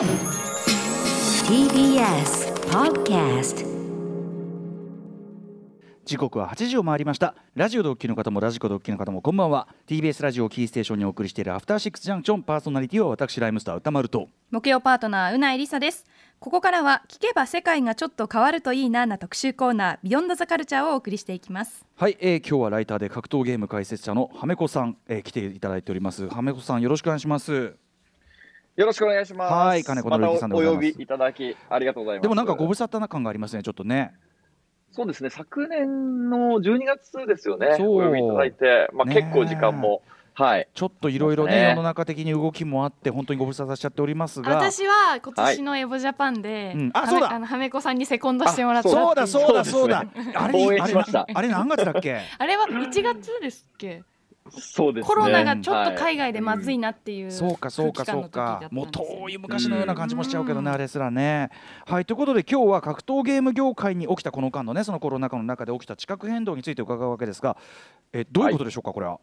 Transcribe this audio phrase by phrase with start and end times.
[0.00, 0.08] TBS
[2.70, 3.66] Podcast
[6.06, 7.34] 時刻は8時を回りました。
[7.54, 9.68] ラジオドッキの方もラジコドッキの方もこんばんは。
[9.86, 14.28] TBS ラジオをキーステーションにお送りしているアフターシックスジャンクションパーソナリティは私ライムスター歌丸と。
[14.50, 16.06] 木曜パートナーうないりさです。
[16.38, 21.84] ここからは聞けば世界がちょっと変わるといいなな特集コーナービヨンドザカルチャーをお送りしていきます。
[21.96, 26.26] はい、えー、今日はライターで格闘ゲーム解説者のはめこさん、えー、来ていただいております。
[26.26, 27.76] はめこさんよろしくお願いします
[28.80, 29.52] よろしくお願いします。
[29.52, 30.80] はい金子ま紀之さんでございます。
[30.80, 32.22] たお呼びいただきありがとうございます。
[32.22, 34.14] でもなんかご無沙汰な感がありますねちょっとね。
[34.90, 35.28] そうですね。
[35.28, 37.74] 昨年の12月ですよね。
[37.76, 38.02] そう。
[38.02, 40.00] お呼びいただいて、まあね結構時間も。
[40.32, 40.66] はい。
[40.72, 44.56] ちょっといろいろね世の中的に動きもあって本当にご無沙汰しちゃっておりますが。
[44.56, 46.90] 私は今年のエボジャパンで、うん。
[46.94, 47.32] あはめそうだ。
[47.32, 50.06] あのはめこさんにセコンドしてもらったそうだそうだそそう うだ
[50.36, 51.24] あれ応援しました。
[51.24, 52.18] あれあれ何月だっけ？
[52.38, 54.02] あれは1月ですっけ、
[54.50, 55.08] そうですね。
[55.08, 58.68] コロナがちょっとはい海外でまずいなっていうそうかそうかそうか。
[58.70, 60.74] もう遠い昔のような感じもしちゃうけどね、うん。
[60.74, 61.50] あれすらね。
[61.86, 62.04] はい。
[62.04, 67.56] ということで今日は格闘ゲーム業界に起きたこの間のねそのコロナ禍の中で起きた地殻変動について伺うわけですが
[68.12, 69.18] えどういうことでしょうか、これは？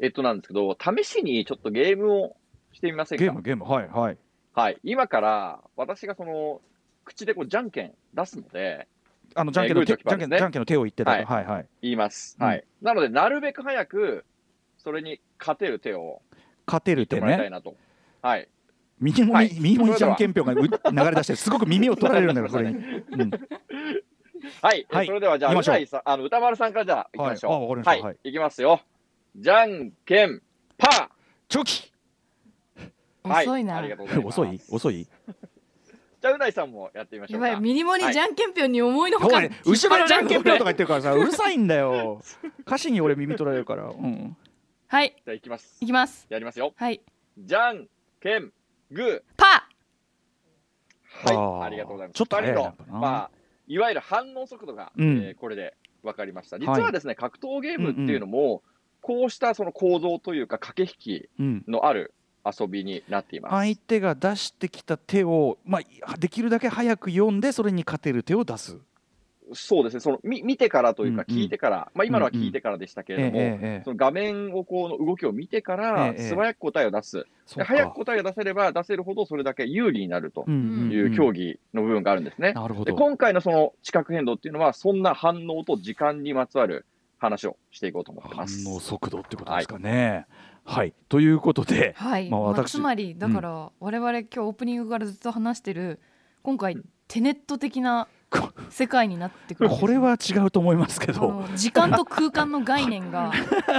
[0.00, 2.36] えっとなんですけど、試しにちょっとゲームを
[2.72, 3.24] してみませんか？
[3.24, 3.64] ゲームゲーム。
[3.64, 4.18] はいはい。
[4.52, 4.78] はい。
[4.82, 6.60] 今から私がその
[7.04, 8.88] 口でこうじゃんけん出すので
[9.34, 11.66] あのじゃんけんの手、えーじゃんけんじゃんけんの手を言ってたと、は、はいいはい。
[11.82, 12.36] 言います。
[12.40, 12.46] うん。
[12.46, 12.64] はい。
[12.82, 14.24] なのでなるべく早く
[14.78, 16.22] それに勝てる手を
[16.66, 17.76] 勝てる手言ってもらいたいねなと。
[18.22, 18.48] はい。
[19.00, 19.50] 右も、はい。
[19.58, 22.80] 右もにじゃんけん票がう流れ出してすごく耳を取られるんだよ それに、う
[23.24, 23.30] ん、
[24.62, 25.06] はい、はい。
[25.06, 25.74] それではじゃあ、行きましょう。
[25.74, 27.50] うないさん、あの歌丸さんからじゃあ、行きましょう。
[27.52, 27.60] はい。
[27.60, 27.90] あわかりました。
[27.90, 28.18] はい、はい。
[28.24, 28.80] い、きますよ。
[29.36, 30.42] じゃんけん、
[30.78, 31.08] パー。
[31.48, 31.92] チョキ。
[33.24, 33.64] はい、遅い。
[33.64, 34.40] な、ありがとうございます。
[34.40, 34.60] 遅い？
[34.70, 35.08] 遅い？
[36.24, 37.48] じゃあ、うないさんもやってみましょうか。
[37.48, 42.22] やばいミニモニじゃんけんぴょんに思いのほほから後ろでじゃんけん票とかか言ってるからさうるさいんだよ。
[42.66, 44.34] 歌詞に俺耳取られるから、うん、
[44.86, 45.14] はい。
[45.22, 45.76] じゃあ、いきます。
[45.82, 45.86] い。
[45.86, 46.26] きます。
[46.30, 46.72] やりますよ。
[46.76, 47.02] はい。
[47.36, 47.88] じゃん
[48.22, 48.50] けん、
[48.90, 49.22] グ。
[49.36, 51.30] パー。
[51.30, 52.16] あーはい、ありがとうございます。
[52.16, 52.60] ちょっと早いな。
[52.60, 52.92] 二人やっぱな。
[52.94, 53.30] の、まあ、
[53.66, 55.18] いわゆる反応速度が、うん。
[55.18, 56.58] えーこれで分かりました。
[56.58, 58.62] 実はですね、格闘ゲームっていうのも、
[59.02, 63.52] こうしたその構造というか、駆け引きうん、のある遊びになっています。
[63.52, 68.78] 相手が出してきた手を、まあ、できるだけ早く読んでそれに勝てる手を出す。
[69.52, 82.48] そうですね、そのみ見てからというか、うんうん聞いてから、まあ、今のは聞いてからでしたけれども、ええええその画面をこうの動きを見てから、ええ素早く答えを出す、そうかで早く答えを出せれば出せるほど、それだけ有利になるとうんいう競技の部分があるんですね。
[82.48, 82.94] でなるほど。
[82.94, 86.86] 今回のその地殻変動っていうのは、そんな反応と時間にまつわる
[87.18, 88.68] 話をしていこうと思って反ます。
[88.68, 90.10] 応速度ってことですかね。
[90.10, 90.26] はい、
[91.08, 96.00] ということで、はい、まあまあ私つまりだから、我々今日オープニングからずっと話してる
[96.42, 96.76] 今回
[97.06, 101.20] テネット的なこ世界になってくるこれは違うと思いますけあど。
[101.20, 103.30] の時間と空間の概念が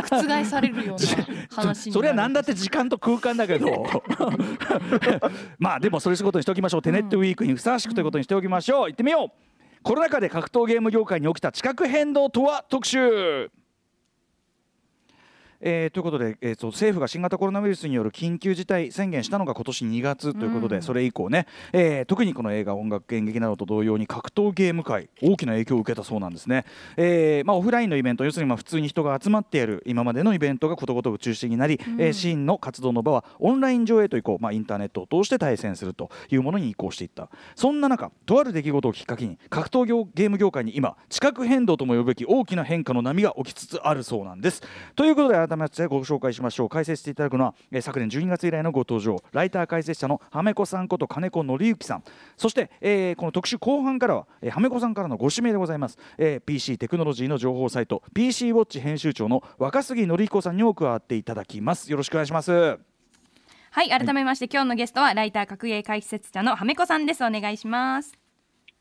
[0.09, 3.85] 覆されるような 話にそれは何だって時間と空間だけど。
[5.59, 8.87] まあでもそれ仕事にしておきましょう、テネットウィークにふさわしくということにしておきましょう。
[8.87, 9.81] 行ってみよう。
[9.83, 12.65] コロナ禍で格闘ゲーム業界に起きた地殻変動とは？
[12.69, 13.51] 特集
[15.61, 20.81] えーということで、えーと政府が新型コロナウイルスによる緊急事態宣言したのが今年2月ということで、うん。
[20.81, 26.65] それ以降ね、えー特にこの映画音楽演劇などと同様に格闘ゲーム界大きな影響を受けたそうなんですね、
[26.97, 32.01] えーまあ、オフラインのイベント要するにまあ普通に人が集まっている今までのイベントがことごとく中止になり、うん。
[32.01, 37.29] えーシーンの活動の場はオンライン上へと移行、まあ、インターネットを通して対戦するというものに移行していった。
[37.55, 44.61] そんな中とある出来事をきっかけに格闘業ゲーム業界に今地殻変動とも呼ぶべき大きな変化の波が起きつつあるそうなんです。
[44.95, 46.69] ということで改めましてご紹介しましょう。
[46.69, 52.03] 解説していただくのは、えー昨年12月以来のご登場ライター解説者のはめこさんこと金子紀之さん。
[52.37, 61.91] そして、えーこの特集後半からは、えーはめこさんからのご指名でございます、えー PC テクノロジーの情報サイト PC ウォッチ編集長の若杉紀彦さんにも加わっていただきます。
[61.91, 62.51] よろしくお願いします。
[62.51, 67.23] はい改めまして今日のゲストはライター格ゲー解説者のはめこさんです。
[67.25, 68.13] お願いします。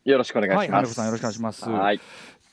[0.04, 1.00] よろしくお願いします。
[1.00, 1.68] はいよろしくお願いします。
[1.68, 2.00] はい。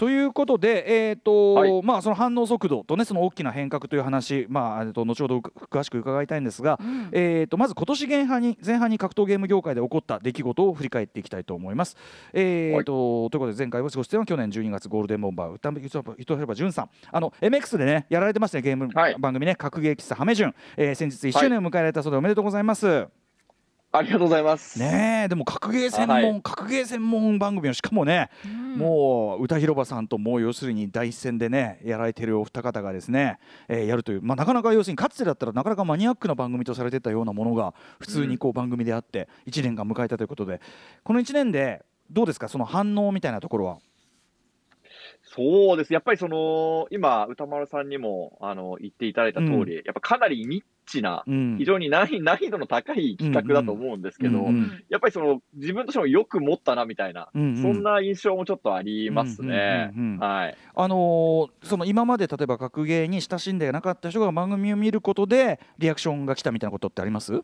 [0.01, 1.81] ということで、えーとはい。
[1.83, 7.09] まあ、その反応速度と、ね、その大きな変革という話、まあ、えーと後ほど詳しく伺いたいんですが、うん。
[7.11, 11.97] えー、とまず今年前半に前半に格闘ゲーム業界で起こった出来事を振り返っていきたいと思います。
[12.33, 16.89] えーとということで前回ご出演は去年12月ゴールデンボンバー歌糸広場潤さん。
[17.11, 19.15] あの MX でねやられてますねゲームはい。
[19.19, 23.20] 番組ね、格ゲー喫茶ハメ潤、えー先日1周年を迎えられたそうでおめでとうございます。
[23.93, 24.79] ありがとうございます。
[24.79, 40.61] ねえでも格ゲー専門、あはい格ゲー専門番組をしかもね、うんもう歌広場さんともう要するに第一線でねやられてるお二方がですね、えーやるという、まあ、なかなか要するにかつてだったらなかなかマニアックな番組とされてたようなものが普通にこう番組であって1年間迎えたということで
[41.03, 42.47] この1年でどうですか？
[42.47, 43.79] その反応みたいなところは。
[45.33, 45.93] そうです。
[45.93, 59.91] やっぱりその、今、歌丸さんにも、あの、言っていただいた通り、やっぱかなりニッチな、うん非常に難易度の高い企画だと思うんですけど、うんうんやっぱりその、自分としてもよく持ったな、みたいな、うんうんそんな印象もちょっとありますね。
[59.95, 60.57] うんうんうんうんはい。
[60.75, 67.41] あのーその今まで例えば格ゲーに親しんでなかった人が番組を見ることでリアクションが来たみたいなことってあります？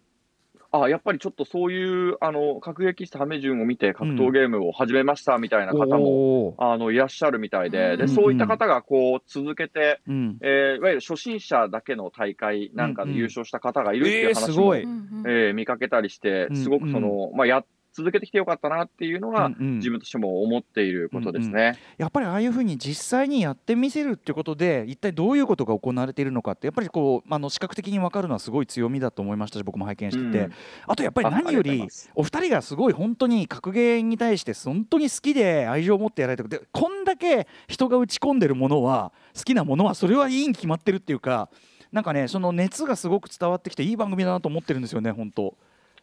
[0.84, 6.56] あ、やっぱりちょっとそういう、あの、格撃士ハメジュンを見て格闘ゲームを始めましたみたいな方も、おー。
[6.74, 8.10] あの、いらっしゃるみたいで、で、うん。
[8.10, 10.38] そういった方がこう、続けて、うん。
[10.42, 14.84] えーいわゆる初心者だけの大会なんかで優勝した方がいるっていうえー話も、すごい。
[14.84, 17.64] うんうんえー見かけたりしてうん、すごくその、まあ、や、
[17.98, 19.76] 続けてきてよかったなっていうのが、うんうん。
[19.78, 21.80] 自分としても思っていることですね。
[21.98, 30.54] やっぱりああいうふうに実際にやってみせるっていうことで一体どういうことが行われているのかってやっぱりこうあの視覚的に分かるのはすごい強みだと思いましたし僕も拝見してて、うん
[30.86, 41.50] あとやっぱりあ何よありお二人がすごい本当に格ゲーに対して本当に好きで愛情を持ってやられてるでこんだけ人が打ち込んでるものは好きなものはそれはいいに決まってるっていうか
[41.92, 45.56] なんかねその熱がすごく伝わってきていい番組だなと思ってるんですよね本当。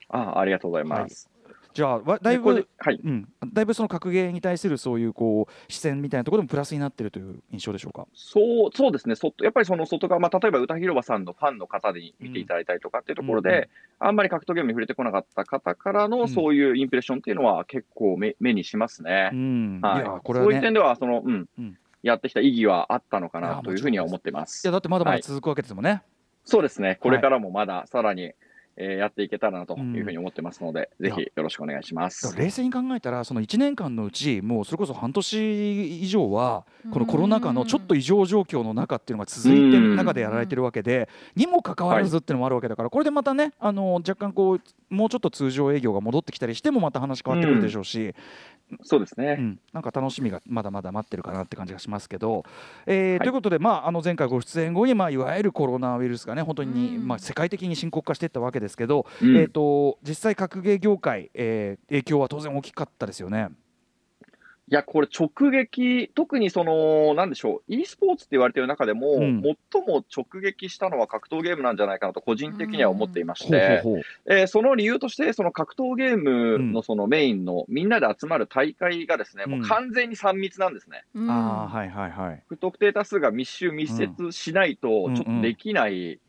[0.09, 1.34] あありがとうございます。
[1.75, 3.01] じゃあわだいぶではい。
[3.05, 8.07] うん、だいぶその格ゲーに対するそういうこう視線みたいなところでもプラスになってるという印象でしょうか？
[8.15, 9.17] そう、そうですね。
[9.17, 13.67] そやっぱりその外側、まあ、例えば歌広場さんのファンの方に見ていただいたりとかっていうところで、うんうん
[14.01, 19.31] あんまり格闘ゲームに触れてこなかった方からの、うんそういうインプレッションっていうのは結構目目にしますね。
[19.33, 24.73] うん、はいいやこれはねそういう点では、その、うん、うんやってきた意義はあったのかなというふうには思ってますいや。
[24.73, 26.03] だってまだまはいだ続くわけですもんね。
[26.45, 26.99] そうですね。
[27.01, 28.33] これからもまださらに、
[28.77, 32.37] えーやっていけたらなというふうに思ってますので、うんぜひよろしくお願いします。
[32.37, 44.61] 冷静に考えたらその1年間のうちもうそれこそ半年以上はこのコロナ禍のちょっと異常状況の中っていうのが続いてる中でやられてるわけでにもかかわらずっていうのもあるわけだからこれでまたねあの若干こう
[44.95, 48.15] もうちょっと通常営業が戻ってきたりしてもまた話変わってくるでしょうし、
[48.83, 49.37] そうですね。
[49.39, 52.45] うん、なんか楽しみがまだまだ待ってるかなって感じがしますけど、
[52.87, 53.19] えーはい。
[53.21, 57.07] ということで、まあ、あの前回ご出演後に、まあ、いわゆるコロナウイルスがね本当に、うん。
[57.07, 59.37] まあ、世界的に深刻化していったわけですけど、うん。
[59.37, 63.49] えー、と実際格ゲー業界、えー影響は当然大きかったですよね。
[64.67, 69.43] いや、これ直撃、特にその、なんでしょう、e スポーツって言われてる中でも、うん。
[69.73, 73.83] 最も直撃したのは格闘ゲームなんじゃないかなと個人的には思っていまして、
[74.47, 81.05] その理由として、その格闘ゲームのそのメインのみんなで集まる大会がですね、もう完全に3密なんですね。
[81.15, 81.31] うん。
[81.31, 82.43] あーはいはいはい。
[82.49, 86.21] 不特定多数が密集密接しないと、ちょっとできない、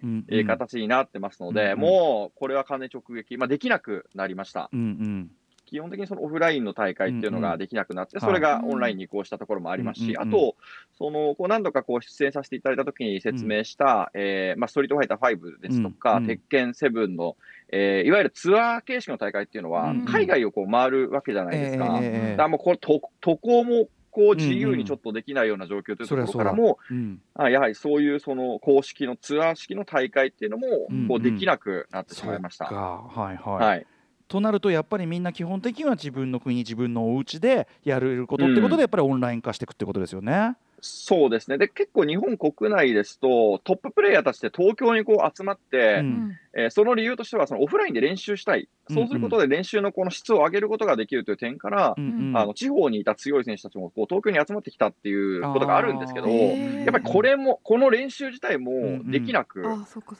[0.46, 4.70] 形になってますので、うんもうこれは完全に直撃、まあ、できなくなりました。
[4.74, 5.32] うんうん
[5.76, 10.56] 基本的にそのオフラインの大会っていうのができなくなって、うんそれがオンラインに移行したところもありますし、うんあと、
[10.98, 16.28] そのこう何度かこう出演させていただいたときに説明した、えーまあ、ストリートファイター5ですとか、うん。
[16.28, 17.36] 鉄拳7の、
[17.70, 20.06] えーいわゆるツアー形式の大会っていうのは、うん。
[20.06, 22.00] 海外をこう回るわけじゃないですか。
[22.02, 27.22] えーだからもうこれと渡航もこう自由にちょっとできないような状況というところからも、うん。
[27.34, 31.08] あやはりそういうその公式のツアー式の大会っていうのもうん。
[31.10, 32.66] こうできなくなってしまいました。
[32.66, 32.76] か。
[32.76, 33.66] はいはい。
[33.68, 33.86] はい、
[34.28, 40.56] となるとやっぱりみんな基本的には自分の国自分のお家でやれることってことでやっぱりオンライン化していくってことですよね。
[40.88, 41.58] そうですね。
[41.58, 46.38] で、結構日本国内ですと、トッププレイヤーたちって東京にこう集まって、うん。
[46.58, 48.70] えーその理由としては、そのオフラインで練習したい。
[48.90, 52.38] そうすることで練習のこの質を上げることができるという点から、うんうん。
[52.38, 59.64] あの地方にいた強い選手たちもこう東京に集まってきたっていうことがあるんですけど、あやーっぱりこれも、この練習自体もんできなく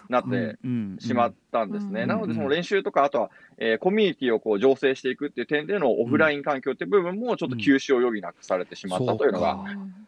[0.10, 2.02] なってうんしまったんですね。
[2.02, 9.64] うんなので、その練習とか、あとは、えーコミュニティをこう醸成していくっていう点でのオフライン環境っていう部分もちょっと休止を余儀なくされてしまったというのが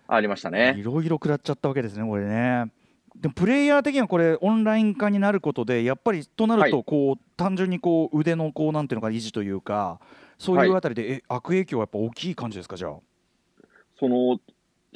[0.07, 0.75] ありましたね。
[0.77, 2.71] いろいろ食らっちゃったわけですね、これね。
[3.15, 9.99] でもプレイヤー的にはこれオンライン化になることでやっぱりとなるとはこう、単純にこう腕のこうなんていうのか維持というか
[10.37, 12.97] そういうあたりで、え悪影響はやっぱ大きい感じですかじゃあ？
[13.99, 14.37] その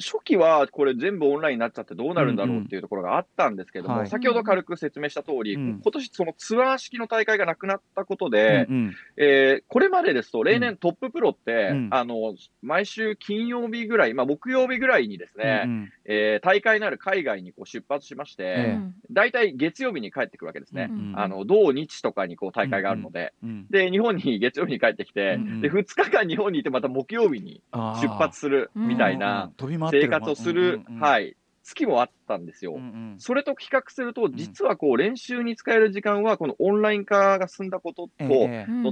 [0.02, 4.06] 初期はこれ全部オンラインになっちゃってどうなるんだろうっていうところがあったんですけども、はい。
[4.08, 5.80] 先ほど軽く説明した通り、うん。
[5.82, 8.94] 今年そのツアー式の大会がなくなったことで、うんうん。
[9.16, 11.88] えーこれまでですと例う年トッププロって、うん。
[11.90, 15.92] あの毎週金曜日ぐらい、まあ、木曜日ぐらいにですね、うんうん。
[16.04, 18.78] えー大会のある海外にこう出発しまして、え
[19.10, 20.88] 大体月曜日に帰ってくるわけですね。
[20.90, 21.18] うんうん。
[21.18, 25.60] あの土日とかにこう大会があるので、うんで日本に月曜日に帰ってきて、うんうん。
[25.60, 32.74] で2日間日本にいてまた木曜日に出発するみたいな、飛び回生活をする、うんうんはい、月もあったんですよ。
[32.74, 33.14] うんうん。
[33.18, 38.12] それと比較すると、実はこう練習に使える時間は、このオンライン化が進んだことと、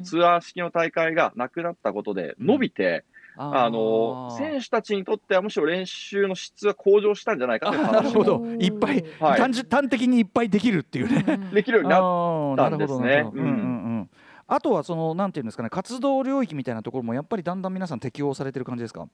[0.03, 3.05] ツアー式の大会がなくなったことで伸びて、
[3.37, 8.45] ああの選手たちにとってはむしろ練習の質は向上したんじゃないかというなるほど。
[8.59, 9.39] いっぱい、はい。
[9.39, 11.25] 単純端的にいっぱいできるっていうね。
[11.55, 13.07] できるようになったんですね。
[13.09, 13.43] なるほどなるほど。
[13.43, 13.47] うん。
[13.47, 14.11] うんうんうん。
[14.47, 19.09] あとはそのなんていうんですかね活動領域みたいなところもやっぱりだんだん皆さん適用されてる感じですか？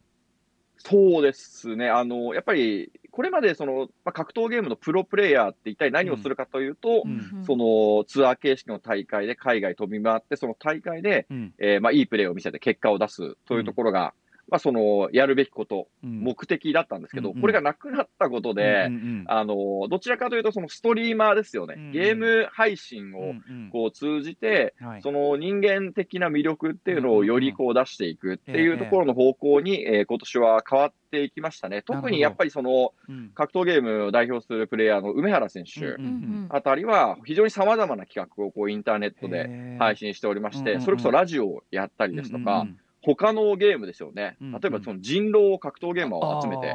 [0.89, 1.91] そうですね。
[1.91, 7.45] あの、やっぱり、これまでその、まあ、格闘ゲームのプロプレイヤーって一体何をするかというと、うん。
[7.45, 11.55] そのツアー形式の大会で海外飛び回って、その大会で、うん。
[11.59, 14.15] えーまあ、いいプレーを見せて結果を出すというところが、
[14.49, 16.21] まあ、その、やるべきこと、うん。
[16.21, 17.41] 目的だったんですけど、うんうん。
[17.41, 21.75] これがなくなったことで、うんうんあの、どちらかというと、そのストリーマーですよね。
[21.77, 23.71] うんゲーム配信を、うんうん。
[23.73, 25.03] こう通じて、はい。
[25.03, 31.83] その人間的な魅力っていうのをよりこう出していくっていうところの方向に、えー今年は変わっていきましたね。
[31.83, 33.31] 特にやっぱりそのうん。
[33.35, 40.83] 格闘ゲームを代表するプレイヤーの梅原選手うんうんあたりは非常に様々な企画をこうインターネットで配信しておりまして、うんうんうん。
[40.83, 42.79] それこそラジオをやったりですとか、うんうん
[43.15, 44.37] 他のゲームですよね。
[44.41, 46.75] 例えばその人狼を格闘ゲーマーを集めて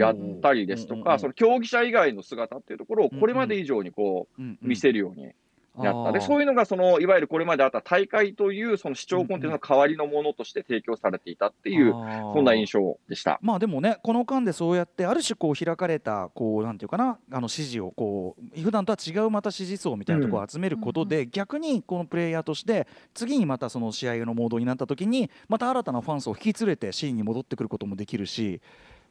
[0.00, 5.32] やったりですとか、その競技者以外の姿っていうところをこれまで以上にこう見せるように
[5.82, 6.12] やった。
[6.12, 13.38] で、そういうのがその、いわゆるこれまであった大会というその視聴コンテンツの代わりのものとして提供されていたっていう、そそんな印象でした。
[13.42, 28.60] まあでもねこの間でそうやってある種こう開かれたこうなんていうかなあの支持をこう普段とは違うまた支持層みたいなところを集めることで、逆にこのプレイヤーとして次にまたその試合のモードになった時にまた新たなファン層を引き連れてシーンに戻ってくることもできるし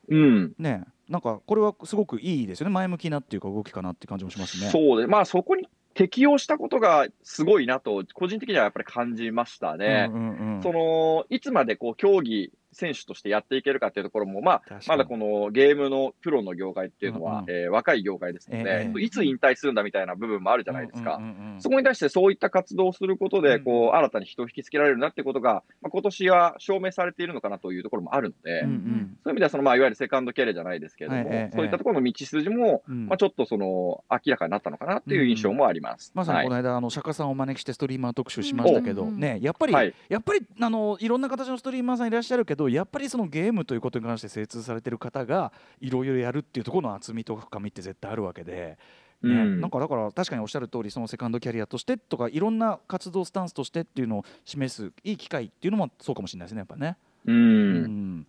[0.09, 0.53] うん。
[0.57, 4.69] ねなんかこれはすごくいいですよね前向きなっていうか動きかなって感じもしますね。
[4.69, 5.67] そうで、まあそこに
[5.99, 10.07] 適用したことがすごいなと、個人的にはやっぱり感じましたね。
[10.09, 21.15] うんうんうんその、いつまでこう競技選手としてやっていけるかっていうところも、まあ、まだこのゲームのプロの業界っていうのは、うんえー若い業界ですので、ええいつ引退するんだみたいな部分もあるじゃないですか。
[21.15, 21.53] うんうんうん。
[21.53, 29.17] うんそこに対してそういった活動をすることで、うんこう、新たに人を引きつけられるなってことが、まあ、今年は証明されているのかなというところもあるので、うんうん。
[29.23, 33.07] そういう意味では、その、まあ、いわゆるセカンドキャリアじゃないですけれども、はいええそういったところの道筋も、うん。
[33.07, 36.11] まあ、ちょっとその、明らかになったのかなっていう印象もあります。
[36.15, 36.45] まさにはい。
[36.47, 39.19] この間、あの釈迦さんをお招きしてストリーマー特集しましたけど、うんうん。
[39.19, 39.93] ね、やっぱり、はい。
[40.07, 48.77] やっぱりあのいろんな形のストリーマーさんいらっしゃるけどやっぱりそのゲームということに関して精通されてる方がいろいろやるっていうところの厚みと深みって絶対あるわけで、ね
[49.21, 56.95] うんなんかだから確かにおっしゃる通りそのセカンドキャリアとしてとかいろんな活動スタンスとしてっていうのを示すいい機会っていうのもそうかもしれないですねやっぱね。
[57.25, 57.31] う。
[57.31, 58.27] うんん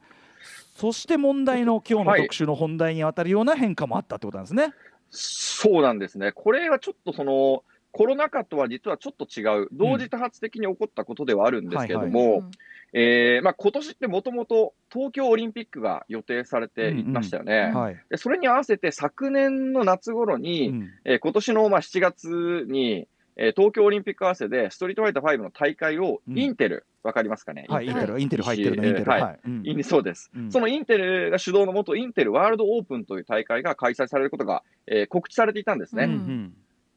[0.74, 4.74] そして問題の今日のはい特集の本題にあたるような変化もあったってことなんですね。
[5.10, 6.32] そうなんですね。
[6.32, 12.44] これはちょっとその、コロナ禍とは実はちょっと違う、同時多発的に起こったことではあるんですけれども、
[12.92, 17.70] えーまあ今年ってもともと東京オリンピックが予定されていましたよね。
[17.72, 17.96] うんはい。
[18.10, 20.90] でそれに合わせて昨年の夏頃に、うん。
[21.04, 23.06] えー今年のまあ7月に、
[23.36, 26.38] えー東京オリンピック合わせでストリートファイター5の大会をうん。
[26.38, 29.10] インテル、わかりますかね、はい、インテル、はいインテル入ってるの、インテル。
[29.10, 29.22] はい。
[29.22, 29.40] はい。
[29.44, 29.84] うん。
[29.84, 30.52] そうです、うん。
[30.52, 36.04] そのインテルが主導のもと、インテルワールドオープンという大会が開催されることが、えー告知されていたんですね。
[36.04, 36.52] うんうん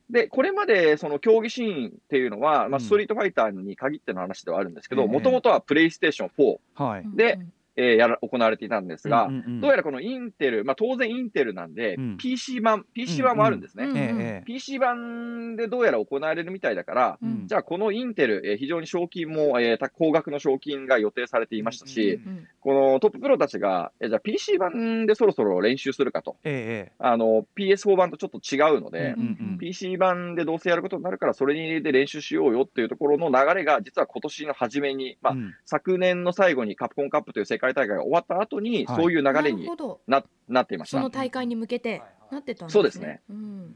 [0.10, 2.80] で、これまでその競技シーンっていうのは、まあ、うん。
[2.82, 5.08] ストリートファイターに限っての話ではあるんですけど、ええ。
[5.08, 7.04] もともとはプレイステーション4、はい。
[7.16, 7.40] で
[7.76, 9.62] えーやら行われていたんですが、うんうんうん。
[9.62, 12.18] どうやらこのインテル、まあ、当然インテルなんで、うん。
[12.18, 13.86] PC 版、PC 版もあるんですね。
[13.86, 14.04] うんええ。
[14.04, 17.48] ええ PC 版でどうやら行われるみたいだから、うん。
[17.48, 26.38] じゃあこのインテル、えー非常に賞金も、えーた高額の賞金が予定されていましたし、うんこのトッププロたちが、えーじゃあ PC 版でそろそろ練習するかと。
[26.44, 26.94] ええ。
[27.00, 29.24] あの、PS4 版とちょっと違うので、うんう
[29.56, 35.54] ん PC 版でどうせやることになるから、それで練習しようよっていうところの流れが、実は今年の初めに、まあ、うん。
[35.66, 38.96] 昨年の最後にカプコンカップという世界大会が終わった後に、はい。
[38.98, 39.70] そういう流なれに
[40.08, 40.98] ななっていました。
[40.98, 41.10] その。
[41.10, 42.02] 大会に向けて
[42.34, 42.82] なってたんですね。
[42.82, 43.22] そうですね。
[43.30, 43.76] うん。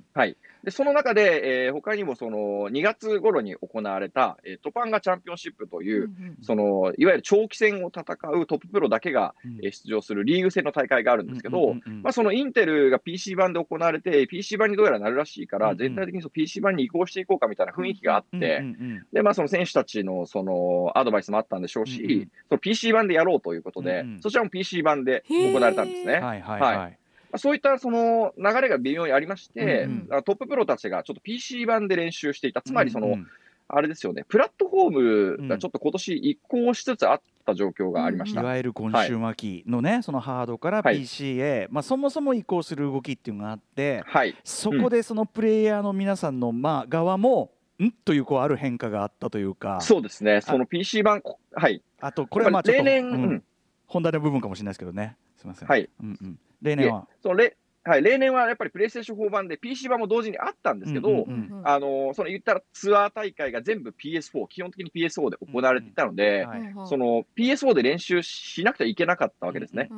[0.64, 9.60] でその中で、えー他にもその2月頃に行われた、えートパンガチャンピオンシップという、うんそのいわゆる長期戦を戦うトッププロだけが、うん。
[9.64, 22.32] えー出場するリーグ戦の大会があるんですけど、うんうんうんまあ、そのインテルが PC 版で行われて、PC 版にどうやらなるらしいから、うんうん全体的にその PC 版に移行していこうかみたいな雰囲気があって、うんうんうんで、まあ、その選手たちのそのアドバイスもあったんでしょうし、うんうん。
[22.50, 26.14] その PC 版でやろうということで、うんうんそちらも PC 版で行われたんですね。
[26.16, 26.97] はいはいははい。
[27.32, 30.18] まあそういったその流れが微妙にありまして、うんうん。
[30.18, 33.28] あトッププロたちがちょっと PC 版で練習していた、つまりその、うんうん
[33.70, 38.40] あれですよね、プラットフォームがちょっと今年移行しつつあった状況がありました。
[38.40, 41.00] いわゆる今週巻きのね、そのハードからはい。
[41.00, 44.36] PC へ、まあ、そもそも移行する動きっていうのがあってはい。
[44.46, 47.52] そこでそのプレイヤーの皆さんのまあ側も
[47.84, 49.82] んというこうある変化があったというか。
[49.82, 51.82] そうですね、その PC 版、こはい。
[52.00, 53.24] あとこれはまあちょっと、例年、ううん。
[53.34, 53.44] ん、
[53.86, 55.18] 本題の部分かもしれないですけどね。
[55.36, 55.90] すみません、はい。
[56.02, 57.08] うんうん、例年は。
[57.22, 61.26] その例はい、例年はやっぱりプレイステーション4版で PC 版も同時にあったんですけど、
[61.64, 66.46] あのその言ったらツアー大会が全部 PS4、基本的に PS4 で行われていたので、
[66.86, 69.90] その PS4 で練習しなくてはいけなかったわけですね。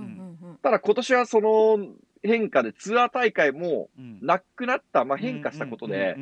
[0.62, 1.80] ただ今年はその
[2.22, 4.20] 変化でツアー大会もうん。
[4.22, 6.18] なくなった、まあ、変化したことで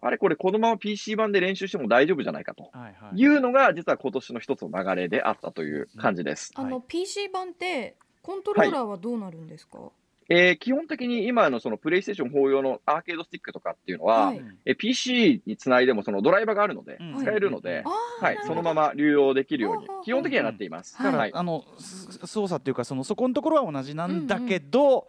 [0.00, 2.70] あれこれこのまま PC 版で練習しても大丈夫じゃないかと
[3.14, 6.52] いうのが実は今年の一つの流れであったという感じです。
[6.54, 9.78] あの PC 版ってコントローラーはどうなるんですか、
[10.30, 14.40] えー基本的に今のそのプレイステーション法用のアーケードスティックとかっていうのは、はい。
[14.64, 17.22] えー PC につないでもそのドライバーがあるので、うん。
[17.22, 17.82] 使えるので、
[18.20, 18.34] はい。
[18.36, 18.48] なるほど。
[18.48, 20.96] そのまま流用できるように基本的にはなっています。
[20.96, 21.04] はい。
[21.04, 21.32] だから、はい。
[21.34, 25.06] あのす操作っていうかそのそこのところは同じなんだけど、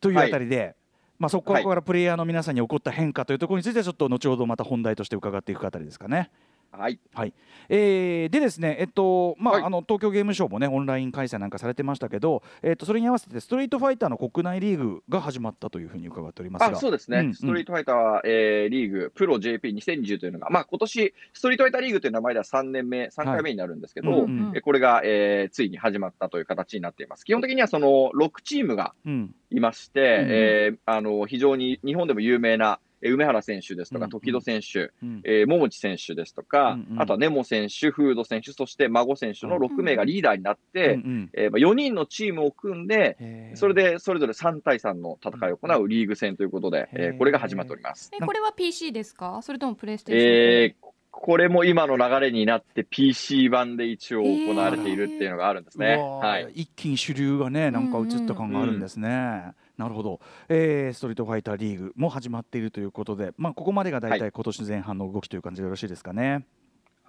[0.00, 0.74] というあたりで、
[1.18, 1.64] まあ、そこはい。
[1.64, 6.30] からプレイヤーの皆さんに起こった変化というところについてはちょっと後ほどまた本題として伺っていくあたりですかね。
[6.76, 7.32] はい、はい。
[7.68, 9.62] えーでですね、えっとまあはい。
[9.64, 16.76] あの東京ゲームショウもねオンライン開催なんかされてましたけど、えっとそれに合わせてストリートファイターの国内リーグが始まったというふうに伺っておりますが。
[16.76, 17.34] あそうですね、うんうん。
[17.34, 24.20] ストリートファイター、えーリーグ、プロ JP2020 というのが、まあ今年ストリートファイターリーグという名前では3年目、3回目になるんですけど、はい。
[24.22, 27.24] うんえこれが、えーついに始まったという形になっています。
[27.24, 29.34] 基本的にはその6チームがうん。
[29.50, 35.20] いまして、うんえーあの非常に日本でも有名なえー梅原選手ですとか、うん時戸選手、うん。
[35.24, 37.02] えー桃地選手ですとか、うんうん。
[37.02, 41.30] あとはネモ選手、フード選手、そして孫選手の6名がリーダーになって、うんうん。
[41.34, 48.10] えーまあ、4人のチームを組んで、それでそれぞれ3対3の戦いを行うリーグ戦ということで、えーこれが始まっております。
[48.14, 49.40] えこれは PC ですか？
[49.42, 55.96] それともプレイステーション、えーこれも今の流れになって PC 版で一応行われているっていうのがあるんですね。
[55.96, 56.48] はい。
[56.54, 59.52] 一気に主流がねなんか映った感があるんですね。
[59.76, 66.46] なるほど、えーストリートファイターリーグも始まっているということで、まあ、ここまでが大体今年前半の動きという感じでよろしいですかね。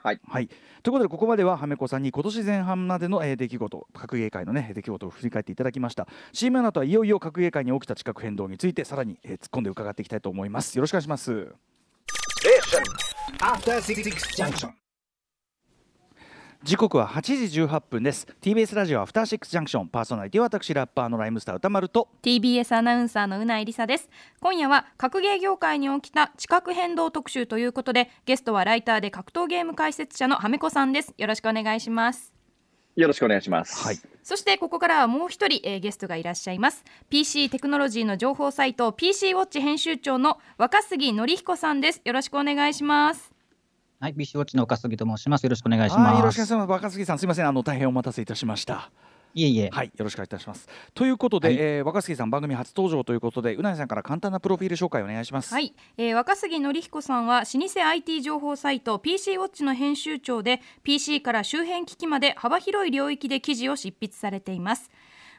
[0.04, 0.20] はい。
[0.28, 0.58] はい、とい
[0.90, 11.32] うことでここまでははめこさんに今年前半までの、えー出来事格ゲー界の、ね、出来事を振り返っていただきました CM の後はいよいよ格ゲー界に起きた地殻変動についてさらに、えー突っ込んで伺っていきたいと思いますよろしくお願いします.
[16.66, 18.26] 時刻は8時18分です。
[18.42, 19.88] TBS ラジオアフターシックスジャンクション。
[19.88, 22.08] パーソナリティは私ラッパーのライムスター歌丸と。
[22.24, 24.10] TBS アナウンサーのうないりさです。
[24.42, 31.14] 今夜は格ゲー業界に起きた地殻変動特集ということでゲストはライターで格闘ゲーム解説者のはめこさんです。
[31.20, 32.34] よろしくお願いします。
[32.96, 33.84] よろしくお願いします。
[33.84, 34.00] はい。
[34.24, 36.84] そしてここからはもう一人、えーゲストがいらっしゃいます。
[37.12, 42.02] PC テクノロジーの情報サイト PC ウォッチ編集長の若杉則彦さんです。
[42.04, 43.35] よろしくお願いします
[44.06, 45.44] はい、BC ウォッチの岡杉と申します。
[45.46, 46.12] よろしくお願いします。
[46.12, 46.70] はいよろしくお願いします。
[46.70, 47.48] 若杉さんすみません。
[47.48, 48.92] あの大変お待たせいたしました。
[49.34, 50.70] いえいえ、はいよろしくお願いいたします。
[50.94, 51.58] ということで、はい。
[51.58, 55.52] えー若杉さん番組初登場ということでうなぎさんから簡単なプロフィール紹介お願いします。
[55.56, 64.92] はい、えー若杉則彦さんは老舗 IT 情報サイト PC ウォッチの編集長で PC から周辺機器まで幅広い領域で記事を執筆されています。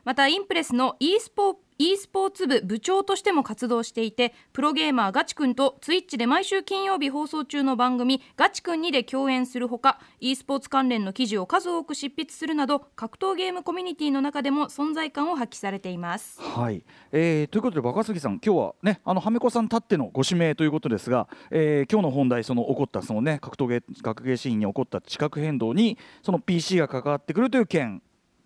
[0.05, 28.02] またインプレスの e スポ e スポーツ部部長としても活動していてプロゲーマーガチ君とツイッチで毎週金曜日放送中の番組「ガチ君に」で共演するほか e スポーツ関連の記事を数多く執筆するなど格闘ゲームコミュニティの中でも存在感を発揮されていますはい、えーということで若杉さん今日はねあのはめこさんたってのご指名ということですが、えー今日の本題その起こったそのね格闘ゲ格ゲーシーンに起こった地殻変動にその PC が関わってくるという件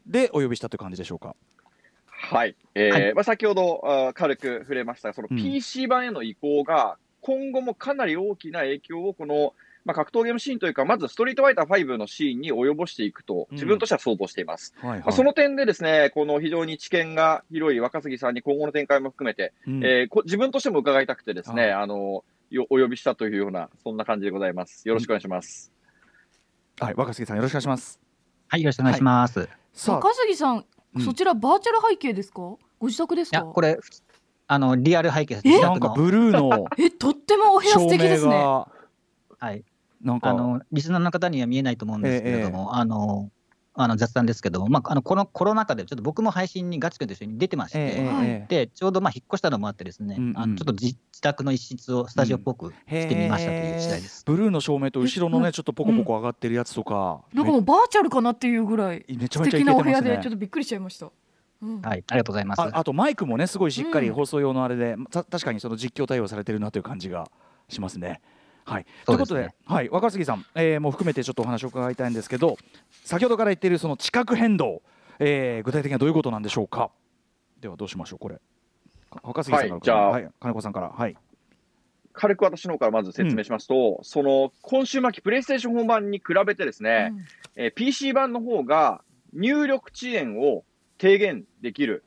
[0.07, 1.35] でお呼びしたという感じでしょうか？
[2.35, 2.57] はい。
[2.75, 14.75] えーはいまあ、先ほどあー軽く触れました、そのうん PC 版への移行が、今後もかなり大きな影響を、この、まあ、格闘ゲームシーンというか、まずストリートファイター5のシーンに及ぼしていくと、自分としては想像しています。
[14.79, 24.87] はいはいまあ、その点でですね、この非常に知見が広い若杉さんに今後の展開も含めて、うんえーこ自分としても伺いたくてですね、はあの、よお呼びしたというような、そんな感じでございます。
[24.89, 25.73] よろしくお願いします。
[26.79, 28.01] はい、若杉さんよろしくお願いします。
[28.49, 29.41] はい、よろしくお願いします。
[29.41, 30.65] い、さあ若杉さん、
[30.95, 31.03] うん。
[31.03, 32.41] そちらバーチャル背景ですか？
[32.79, 33.79] ご自宅ですや、かこれ、
[34.47, 35.61] あの、リアル背景です。
[35.61, 38.35] なんかブルーのえとってもお部屋素照敵ですね。
[38.35, 38.67] は
[39.53, 39.65] い。
[40.03, 40.31] なんか。
[40.31, 43.31] あの、リスナーの方には見えないと思うんですけれども、あの、
[43.83, 48.27] あの雑談ですけども、まあ、あのこのコロナ禍でちょっと僕も配信にガチ君と一緒に出てまして、ええはい。
[48.27, 48.67] ええ。
[48.67, 50.39] でちょうどまあ引っ越したのもあってですね、うんうん。
[50.39, 54.25] あのちょっと自自宅の一室をスタジオっぽくしてみましたという次第です。
[54.25, 60.31] ブルーの照明と後ろのねちょっとポコポコ上がってるやつとか、なんかもうバーチャルかなっていうぐらいめめちゃめちゃ素敵なお部屋でちょっ。
[60.31, 61.11] とびっくりしちゃいました、
[61.63, 61.83] うん。
[61.83, 62.63] はい、ありがとうございます。
[62.63, 64.15] ああとマイクもねすごいしっかりうん。
[64.15, 67.31] 放送用のあれで、た確かにその実況対応されてるなという感じが
[67.69, 68.23] しますね。
[68.71, 72.57] はい、ということではい、若杉さん、えーもう含めてちょっとお話を伺いたいんですけど
[73.05, 74.83] 先ほどから言っているその地殻変動、
[75.19, 76.91] えー具体的にはどういうことなんでしょうか？
[77.61, 78.37] ではどうしましょうこれ。
[79.11, 80.91] か若杉さんから、はいじゃあはい、金子さんから。
[80.91, 81.17] はい。
[82.13, 87.13] 軽く私の方からまず説明しますと、その今週末期、プレイステーション本番に比べてですね、
[87.57, 89.03] えー PC 版の方が
[89.33, 90.65] 入力遅延を
[90.99, 92.05] 低減できる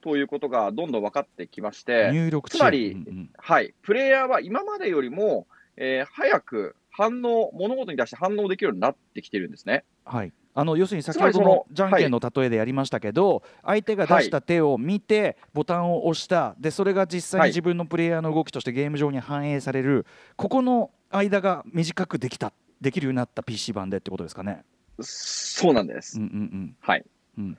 [0.00, 3.30] ということがどんどん分かってきまして、入力つまりうんうん。
[3.36, 5.46] はい、プレイヤーは今までよりも、
[5.78, 9.84] えー早く反応、物事に対して反応できるようになってきてるんですね。
[10.04, 16.56] はい、あの要するに先ほどののじゃんけんの例えでやりましたけど、相手が出した手を見てボタンを押した。
[16.58, 17.50] でそれが実際にはい。
[17.50, 20.06] 自分のプレイヤーの動きとしてゲーム上に反映される。
[20.36, 22.52] ここの間が短くできた。
[22.80, 23.44] できるようになった。
[23.44, 24.64] PC 版でってことですかね。
[25.00, 26.18] そうなんです。
[26.18, 26.76] うんうんうん。
[26.80, 27.04] はい。
[27.38, 27.58] うん。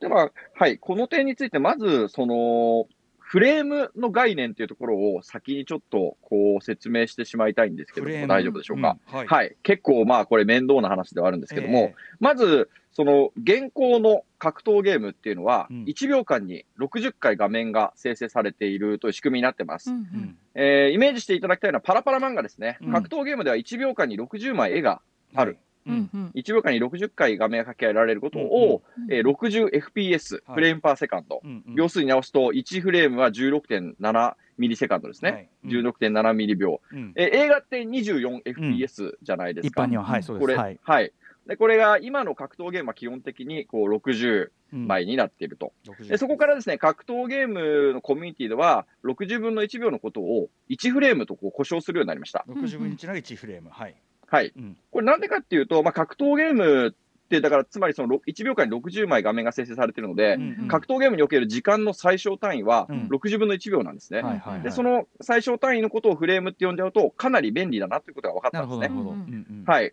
[0.00, 2.86] では、はい、この点について、まず、その、
[3.30, 8.98] フレームの概念というところを先にちょっとこう説明してしまいたいんですけども、大丈夫でしょうか？
[9.08, 19.92] うんはい、はい、結構まあこれ面倒な話ではあるんですけども、えー、まず、その現行の格闘ゲームっていうのは、1秒間に60回画面が生成されているという仕組みになってます。
[19.92, 22.78] うんうん、えー、イメージしていただきたいのはパラパラ漫画ですね。
[22.82, 25.02] うん、格闘ゲームでは1秒間に60枚絵が
[25.36, 25.52] ある。
[25.52, 31.42] うんうん、1秒間に60回画面が書き換えられることを、うんえー、60fps、 frame per second、
[31.74, 35.30] 秒数に直すと1フレームは16.7 millisecond ですね。
[35.30, 39.84] はいうん、16.7ミリ秒、うん、えー、映画って 24fps じゃないですか。
[39.84, 40.42] 一般には、はい、そうです。
[40.42, 41.12] これ、はい、はい。
[41.46, 46.18] で、これが今の格闘ゲームは基本的にこう60枚になっていると、うん、で。
[46.18, 52.44] そこからですね、格闘ゲームのコミュニティでは、60分の1秒のことを1フレームとこう呼称するようになりました。
[52.48, 53.70] 60分の1の1フレーム。
[53.70, 53.96] はい。
[54.30, 54.52] はい。
[54.56, 56.92] うん、これなんでかっていうと、まあ、格闘ゲームっ
[57.28, 64.22] て、だからつまりその1秒間に60枚画面が生成されているので、うんうん、格闘ゲームにおける時間の最小単位は60分の1秒なんですね、
[64.62, 69.64] で、その最小単位のことをフレームって呼んじゃうと、かなり便利だなということが分かったんですね。
[69.66, 69.92] はい。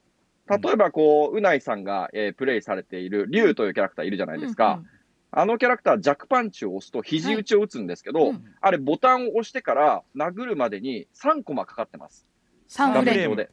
[0.50, 4.76] 例えば、こう、うないさんが、えー、プレイされている、竜というキャラクターいるじゃないですか。
[4.76, 4.88] うんうん
[5.30, 12.26] あのキャラクター、ジャックパンチを押すと肘打ちを打つんですけど、はいうん、あれ、ボタンを押してから殴るまでに3コマかかってます。
[12.70, 13.50] 3フレームで。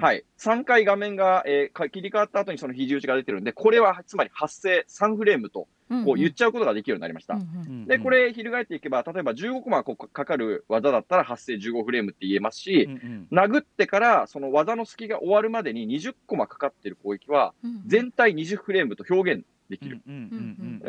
[0.00, 0.24] はい。
[0.38, 5.68] 3回画面が、えー、切り替わった後にその肘打ちが出てるんで、これはつまり発生3フレームと、
[6.04, 7.34] こう言っちゃうことができるようになりました。
[7.34, 7.44] うんう
[7.84, 17.54] ん、で、これ、翻っていけば、例えば15コマかかる技だったら発生15フレームって言えますし、うんうん、殴ってからその技の隙が終わるまでに20コマかかってる攻撃は、
[17.86, 20.00] 全体20フレームと表現できる。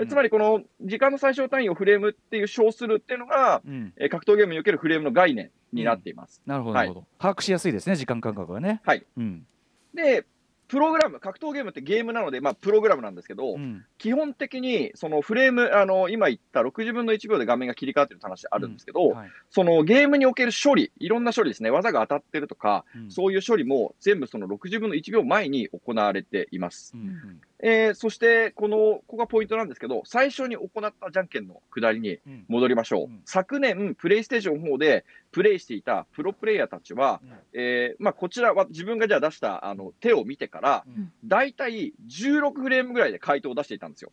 [0.08, 6.42] つまりこの時間の最小単位をフレームっていう称するっていうのが、うん、え格闘ゲームにおけるフレームの概念になっています。
[6.46, 8.82] うん、なるほど、はい、把握しやすいですね、時間感覚がね。
[8.84, 9.06] はい。
[9.18, 9.46] うん、
[9.94, 10.26] で、
[10.68, 19.16] プログラム、格闘ゲームってゲームなので、まあ、プログラムなんですけど、うん、基本的に、そのフレーム、あの、今言った60分の1秒で画面が切り替わってる話あるんですけど、うん。
[19.16, 26.94] はい、そのゲームにおける処理、いろんな処理ですね、技が当たってるとか、うん、そういう処理も全部その60分の1秒前に行われています。
[26.96, 33.06] うんえー、そして、この、ここがポイントなんですけど、最初に行ったじゃんけんの下りに戻りましょう。
[33.06, 40.86] うん、昨年、プレイステーション4でプレイしていたプロプレイヤーたちは、うん、えー、まあ、こちらは自分がじゃあ出したあの手を見てから、
[41.26, 44.12] 大体16フレームぐらいで回答を出していたんですよ。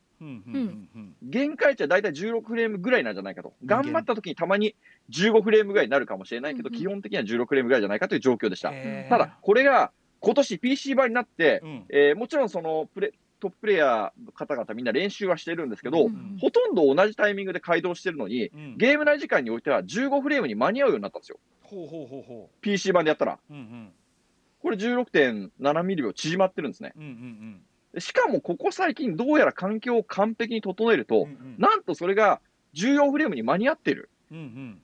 [1.23, 3.53] 限界値は大体16フレームぐらいなんじゃないかと。
[3.67, 4.75] 頑張った時にたまに
[5.11, 8.73] 15フレームぐらいになるかもしれないけど、基本的には16フレームぐらいじゃないかという状況でした。
[9.11, 9.93] ただ、これが
[10.25, 13.13] 今年 PC 版になって、うん、えー、もちろんそのプレ
[13.45, 21.39] トッププレイヤーの方々みんな練習はしてるんですけど、うん、ほとんど同じタイミングで改動してるのに、うん、ゲーム内時間においては15フレームに間に合うようになったんですよ。
[21.63, 23.39] ほうほうほうほう PC 版でやったら。
[23.51, 23.93] うんうん、
[24.63, 26.95] これ16.7ミリ秒縮まってるんですね。
[26.97, 27.61] うんうん
[27.95, 32.41] うん、しかもここ最近どうやら環境を完璧に整えると、うんうん、なんとそれが
[32.75, 34.09] 14フレームに間に合ってる。
[34.33, 34.79] うんうん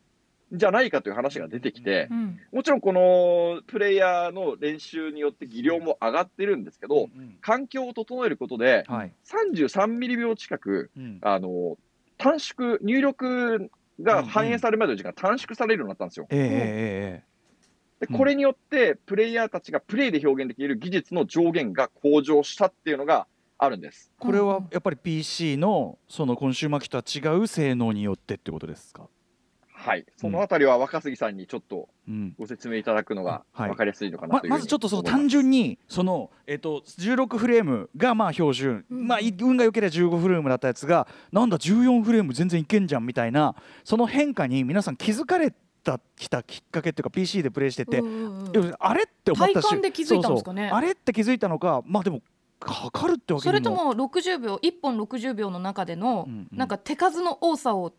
[0.53, 11.79] じゃないかという話が出てきて、うん、もちろんこのプレイヤーの練習によって技量も上がってるんですけど、うん、環境を整えることで、33ミリ秒近く、うん、あの
[12.19, 13.71] 短縮、入力
[14.03, 16.27] が反映されるまでの時間短縮されるようになったんですよ。
[16.31, 24.11] えー、でこれによって、プレイヤーたちがプレイで表現できる技術の上限が向上したっていうのがあるんです。
[24.19, 29.09] これはやっぱり PC のそのコンシューマー機とは違う性能によってってことですか？
[29.83, 31.89] はい、そのあたりは若杉さんにちょっと
[32.39, 50.71] ご説明いただくのが分かりやすいのかなとままずちょっとその単純にその、えーと、16フレームがまあ標準、うん、まあ、運が良ければ15フレームだったやつがなんだ14フレーム全然いけんじゃんみたいなその変化に皆さん気づかれたきたきっかけっていうか PC でプレイしてて、うんうん、あれって思ったし体感で気づいたんですかね。
[50.71, 52.21] あれって気づいたのかまあでも
[52.59, 57.95] かかるってわけそれとも60秒1本60秒の中での、うんうん、なんか手数の多さを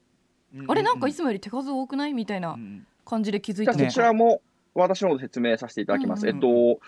[0.68, 2.14] あれなんかいつもより手数多くない？
[2.14, 2.58] みたいな
[3.06, 3.74] 感じで気づいた。
[3.74, 4.42] そちらも
[4.74, 6.28] 私の方で説明させていただきます。
[6.28, 6.80] えっと、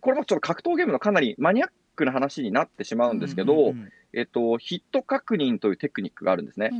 [0.00, 3.74] これもちょっと格闘ゲームのかなりマニアックな話になってしまうんですけど、
[4.12, 6.70] えっと、ヒット確認というテクニックがあるんですね。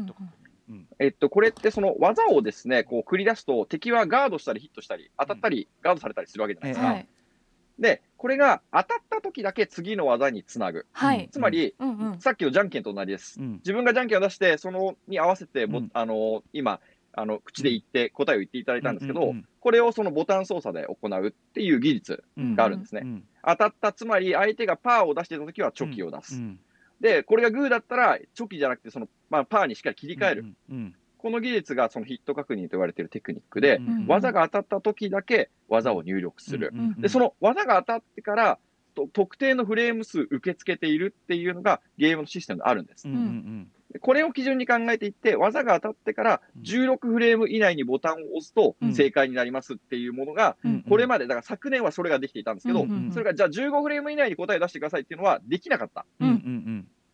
[0.99, 6.87] えっと、これってその技をですね、こう繰り出すと敵はガードしたりヒットしたり、当たったり、ガードされたりするわけじゃないですか。
[6.89, 7.07] はい。
[7.79, 10.87] で、これが当たった時だけ次の技につなぐ。
[10.93, 12.13] はい、つまり、うん。
[12.13, 13.41] うん、さっきのじゃんけんと同じです。
[13.41, 16.81] うん、自分がじゃんけんを出して、そのに合わせて、うん、あの今、
[17.13, 23.03] あの口で言って、答えを言っていただいたんですけど、うんうんうん、これをそのボタン操作で行うっていう技術があるんですね。
[23.05, 23.09] うん。
[23.09, 26.37] うんうん、当たった、つまり相手がパーを出していた時はチョキを出す。
[26.37, 26.43] うん。
[26.43, 26.61] うん、
[27.01, 30.43] で、これがグーだったら、チョキじゃなくて、その、まあ、パーにしっかり切り替える。
[30.43, 30.95] うんうんうん。
[31.19, 36.71] この技術がそのヒット確認と言われているテクニックで、うん技が当たった時だけ技を入力する。
[36.73, 37.01] うん。
[37.01, 38.59] で、その技が当たってから
[39.13, 43.09] 特定のフレーム数受け付けているっていうのがゲームのシステムであるんです。
[43.09, 43.69] うん
[44.01, 50.57] これを基準に考えていって、技が当たってから16フレーム以内にボタンを押すと正解になりますっていうものが、
[50.89, 56.05] これまで、だから昨年はそれができていたんですけど、それがじゃあ15フレーム以内に答え出してくださいっていうのはできなかった。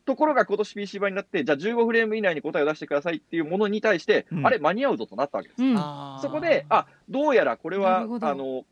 [0.04, 5.60] ところが今年 PC 版になって、じゃあ15フレーム以内に答えを出してくださいっていうものに対して、あれ、間に合うぞとなったわけです。
[6.22, 8.64] そこで、あどうやらこれは、あの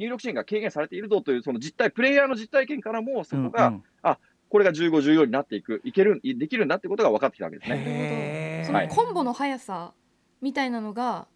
[0.00, 8.64] 入力支援が軽減されているぞという、その実態、プレイヤーの実体験からも、そこが、うんうん、あこれが15、14になっていく、いける、できるんだってことが分かってきたわけですね。
[8.66, 9.92] そのコンボの速さ
[10.40, 11.28] みたいなのが、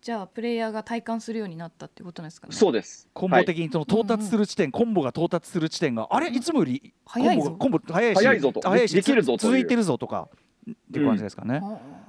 [0.00, 2.54] じゃあプレイヤーが体感するようになったってことですかね。
[2.54, 3.08] そうです。
[3.12, 7.52] コンボ的にその到達する地点、コンボが到達する地点が、あれいつもより早いぞ。
[7.52, 10.28] コンボ早いし、早いぞと、早いしできるぞ続いてるぞとか
[10.70, 11.60] っていう感じですかね。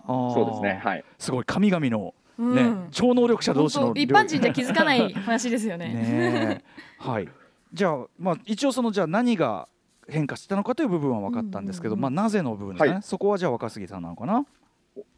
[0.07, 0.81] そうですね。
[0.83, 1.05] はい。
[1.17, 5.87] すごい神々のね、超能力者同士の一般人じゃ気づかない話ですよね。
[5.93, 6.63] ね
[6.97, 7.29] はい。
[7.73, 9.67] じゃあ、まあ、一応そのじゃあ何が
[10.07, 14.45] 変化したのかという部分は分かったんですけど、まあ、なぜの部分ですね、はい、そこはじゃあ若杉さんなのかな？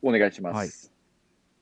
[0.02, 0.92] お願いします。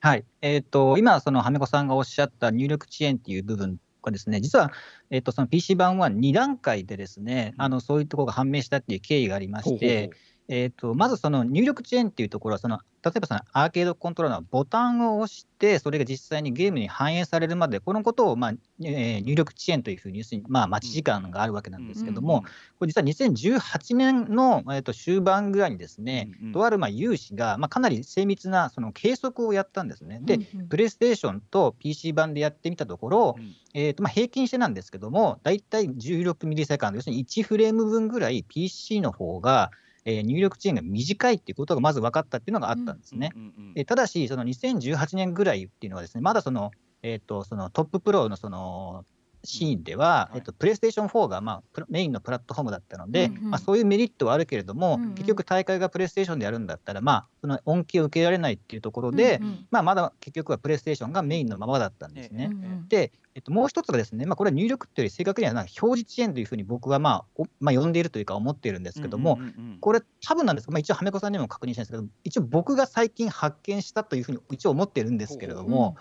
[0.01, 4.71] はい、はい、えーと、今、そのはめこさんがおっしゃった入力遅延っていう部分はですね、実は、
[5.09, 18.51] えーと、その PC 版は2段階でですね、あのそういうところが判明したっていう経緯がありまして、ほうほうほうえーと、まずその入力遅延っていうところはその、例えばそのアーケードコントローラーのボタンを押して、それが実際にゲームに反映されるまで、このことを、まあ
[18.83, 22.43] えー、入力遅延というふうに、要するに、まあ、待ち時間があるわけなんですけども、
[22.77, 30.19] これ実は2018年の、えー、と終盤ぐらいにですね、うんうん、とあるまあ有志が、まあ、かなり精密なその計測をやったんですね。
[30.23, 39.71] で、うんうん、プレイステーションと PC 版でやってみたところ、うん、えーとまあ、平均してなんですけども、大体16ミリセカンド、要するに1フレーム分ぐらい PC の方が、
[40.05, 43.31] えー、入力遅延が短いっていうことがまず分かったっていうのがあったんですね。
[43.75, 49.03] えただし、その2018年ぐらいっていうのはですね、まだその、えーと、そのトッププロのその
[49.45, 62.49] シーンでは、えっと、プレイステーション4が、まあ、メインのプラットフォームだったので、まあ、そういうメリットはあるけれども、結局大会がプレイステーションでやるんだったら、まあ、その恩恵を受けられないっていうところで、まあ、まだ結局はプレイステーションがメインのままだったんですね。
[62.87, 69.39] で、えっと、もう一つがですね、まあ、これは入力っていうより正確にはな表示遅延というふうに僕は、まあまあ、呼んでいるというか思っているんですけども、
[69.81, 75.97] これ多分なんですが、まあ、一応はめこさんにも確認したんですけど一応僕が最近発見したというふうに一応思ってるんですけれども、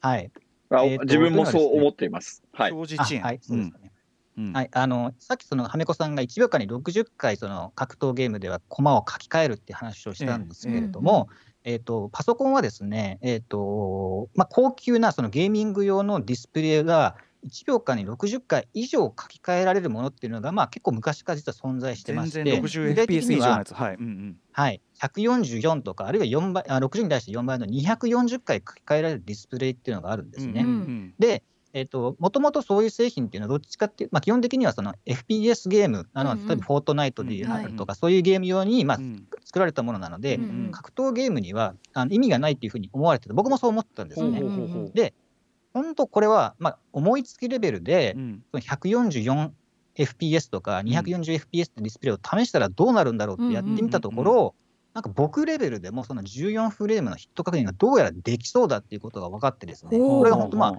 [0.00, 0.30] はい。
[0.84, 2.42] えー、自分もそう思っています。
[2.52, 2.72] はい。
[2.72, 3.22] 表示遅延。
[3.22, 3.92] はい、そうですね。
[4.38, 11.28] うん、はい、あのさっきそのはめこさんが1秒間に60回その格闘ゲームでは駒を書き換えるって話をしたんですけれども、
[11.64, 23.94] えー、えー、とパソコンはですね、えーとまあ、高級なそのゲーミング用のディスプレイが1秒間に60回以上書き換えられるものっていうのが、まあ、結構昔から実は存在してまして、60fps 以上のやつ、はい。
[23.94, 30.62] うんうん、はい、144とか、あるいは4倍あ60に対して4倍の240回書き換えられるディスプレイっていうのがあるんですね。
[30.62, 31.42] うんうん、で
[31.74, 38.98] えーと、もともとそういう製品っていうのは、どっちかっていう、まあ、基本的にはその FPS ゲーム、あの例えばフォートナイトであるとか、そういうゲーム用に、まあ、
[39.44, 40.38] 作られたものなので、
[40.70, 44.42] 格闘ゲームにはあの意味がないっていうふうに思われてた、僕もそう思ってたんですよね。
[44.92, 45.14] で、
[45.72, 54.54] 本当これは、まあ、思いつきレベルで、うん、144fps とか 240fps ってディスプレイを試したらどうなるんだろうってやってみたところ、
[54.94, 60.78] なんか僕レベルでもその14フレームのヒット確認がどうやらできそうだっていうことが分かってですね、これが本当まあ、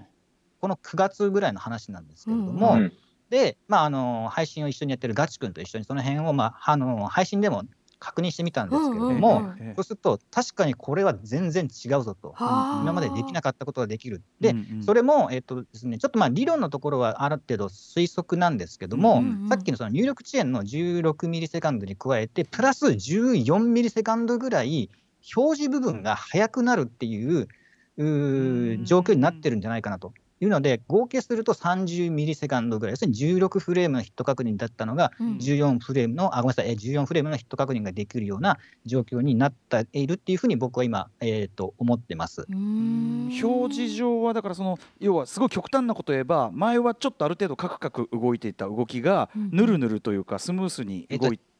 [0.61, 2.93] この9月ぐらいの話なんですけれども、うん、
[3.29, 7.63] で、まあ、あの配信を一緒にやってるガチ君と一緒にその辺を、まあ、あの配信でも
[8.03, 14.21] 確認してみたんですけれども、そうすると、確かにこれは全然違うぞと、今までできなかったことができる。
[14.41, 24.89] で、うんうん、それも、えっ、とですね、ちょっとまあ理論のところはある程度推測なんですけども、うんうん、さっきのその入力遅延の16ミリセカンドに加えて、プラス14ミリセカンドぐらい、
[25.33, 27.47] 表示部分が速くなるっていう
[27.95, 30.13] う状況になってるんじゃないかなと。
[30.43, 42.45] いうので、合計すると30ミリセカンドぐらい、要するに16フレームのヒット確認だったのが、14フレームの、うん、あ、ごめんなさい、14フレームのヒット確認ができるような状況になっているっていうふうに僕は今、えーと、思ってます。
[42.49, 51.52] 表示上は、だからその、要はすごい極端なことを言えば、前はちょっとある程度カクカク動いていた動きが、ぬるぬるというか、スムースに動いて、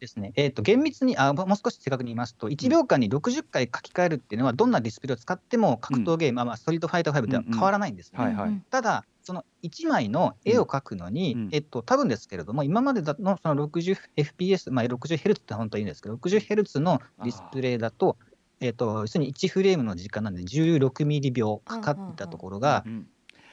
[0.00, 8.62] ですね、えーと、厳密にあ、もう少し正確に言いますと、1秒間に60回書き換えるっていうのは、どんなディスプレイを使っても格闘ゲーム、うん、まあ、ストリートファイター5では変わらないんですね。
[8.70, 18.16] ただ、その1枚の絵を描くのに、うん、えっと多分ですけれども、今までのその 60fps、まあ、60Hz って本当はいいんですけど、60Hz のディスプレイだと、
[18.60, 22.84] えっと、要するに1フレームの時間なんで16ミリ秒かかったところが、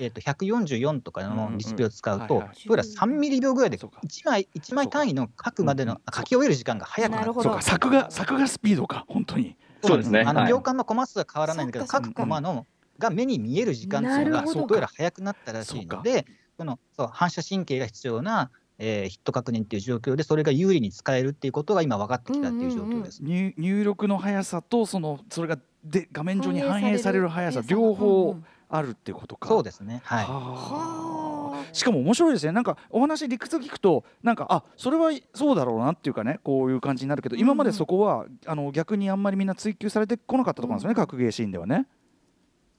[0.04, 2.40] えー、と144とかのディスプレイを使うと、どう
[2.72, 3.90] やら3ミリ秒ぐらいで1
[4.26, 7.34] 枚 ,1 枚単位の書くまでの書き終える時間が早くなる。
[7.34, 7.62] そうか。
[7.62, 9.56] 作画作画スピードか本当に。
[9.84, 10.24] そうですね。
[10.26, 12.66] あの秒間のコマ数は変わらないんだけど、各コマの
[13.00, 14.66] が目に見える時間っていうのがど。
[14.66, 16.26] うやら早くなったらしいので
[16.58, 23.22] そのそう反射神経が必要なえー、ヒット確認っていう状況で、それが有利に使えるっていうことが今分かってきたっていう状況です。
[23.22, 28.36] うんうんうん、入力の速さとそのそれがで画面上に反映される速さ両方
[28.76, 29.48] あるっていうことか。
[29.48, 30.02] そうですね。
[30.04, 30.26] はい。
[30.26, 32.52] はしかも面白いですね。
[32.52, 41.88] なんかお話理屈聞くとなんかあそれはそうだろうなっていうかねこういう感じになるけど、今までそこはあの逆にあんまりみんな追求されてこなかったところなんですよね、格ゲーシーンではね。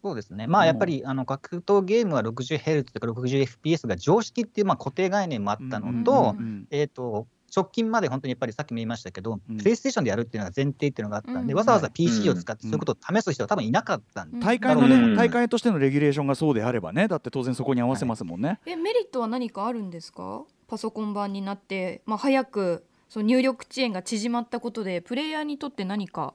[0.02, 6.36] そうですね、まあ、やっぱりあの格闘ゲームは 60Hz とか 60fps が常識っていうまあ固定概念もあったのと、
[6.70, 18.60] えーと、直近まで本当にやっぱりさっきも言いましたけど、プレイステーションでやるっていうのが前提っていうのがあったんで、わざわざ PC を使ってそういうことを試す人は多分いなかったんで、大会のね、大会としてのレギュレーションがそうであればね、だって当然そこに合わせますもんね。
[18.66, 26.34] えメリットは何かあるんですかパソコン版になって、まあ、早くその入力遅延が縮まったことで、プレイヤーにとって何か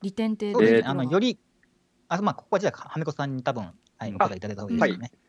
[0.00, 0.52] 利点って
[0.84, 1.38] あのより
[2.08, 5.02] あまあ、ここはじゃあ、はめこさんに多分、はい、お答えいただいた方がいいですね。
[5.02, 5.21] はい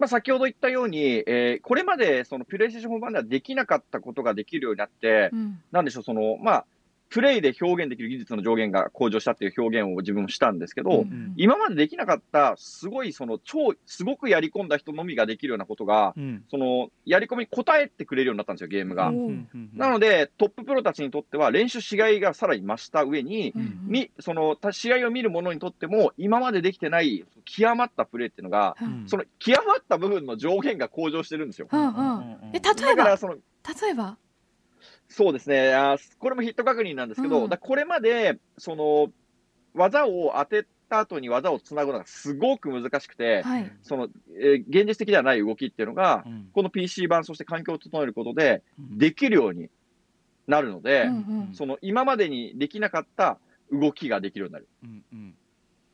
[0.00, 6.64] まあ、先ほど言ったように、えー、これまでそのプレイステーション版ではできなかったことができるようになって、うん、なんでしょう、その、まあ、
[7.10, 19.08] プレイで表現できる技術の上限が向上したっていう表現を自分もしたんですけど、うんうん、今までできなかった、すごいその超、すごくやり込んだ人のみができるようなことが、うん、そのやり込みに応えてくれるようになったんですよ、ゲームが。
[19.08, 31.66] うん、なので、トッププロたちにとっては練習しがいがさらに増した上に、うん、みその試合を見る者にとっても、今までできてない極まったプレーっていうのが、その極まった部分の上限が向上してるんですよ。
[32.52, 33.16] え例えば？
[33.16, 34.16] 例えば？
[35.10, 35.74] そうですね。
[35.74, 39.08] あ、これもヒット確認なんですけど、うん、これまでその
[39.74, 44.08] 技を当てた後に技をつなぐのがすごく難しくて、はい、その
[44.40, 49.68] えー、現実的ではない動きっていうのが、うん、この PC 版、そして環境を整えることでできるように
[50.46, 51.18] なるので、うんう
[51.50, 53.38] ん、その今までにできなかった
[53.72, 54.68] 動きができるようになる。
[54.84, 55.34] うん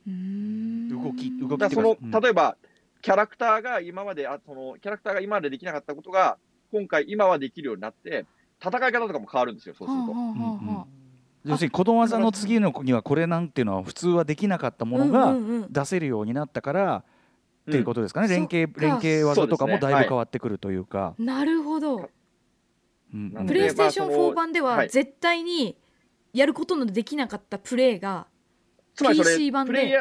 [0.06, 2.56] うん、動き、動きその、例えば、
[3.02, 6.38] キャラクターが今まであそのキャラクターが今までできなかったことが
[6.72, 8.26] 今回今はできるようになって
[8.62, 10.86] 戦い方とかも変わるんですよ、そうすると。
[11.44, 15.36] 要するにことわざの次のにはこれなんていうのは普通はできなかったものが
[15.70, 17.04] 出せるようになったから、
[17.68, 21.14] っていうことですかね、連携連携技とかもだいぶ変わってくるというか。
[21.18, 22.10] うなるほど、
[23.12, 25.76] うん、プレイステーション4版では絶対に
[26.32, 28.26] やることのできなかったプレーが
[28.96, 29.98] PC 版で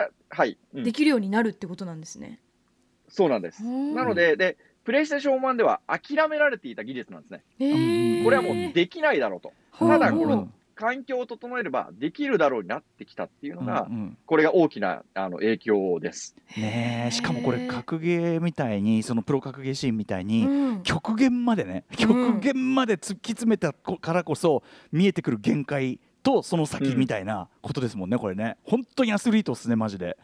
[0.74, 2.39] できるようになるってことなんですね。
[3.08, 3.63] そうなんです。
[3.63, 8.24] なのででプレイステーション1では諦められていた技術なんですね。
[8.24, 9.52] これはもうできないだろうと。
[9.78, 16.36] ただ、この環境を整えればできるだろうになってきたっていうのが、うんうん、これが大きなあの影響です。
[16.58, 30.17] ねしかもこれ格ゲーみたいにそのプロ格ゲーシーンみたいに、うん、極限までね極限まで突き詰めたからこそ見えてくる限界とその先みたいなことですもんね、これね本当にアスリートですねマジで。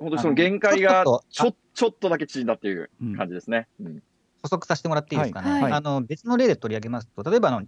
[0.00, 3.68] 本当にその限界がちょちょっとだけ縮んだっていう感じですね。
[3.80, 4.02] うん、
[4.42, 5.62] 補足させてもらっていいですかね。
[5.62, 7.66] はい、あの別の例で取り上げますと、例えばあの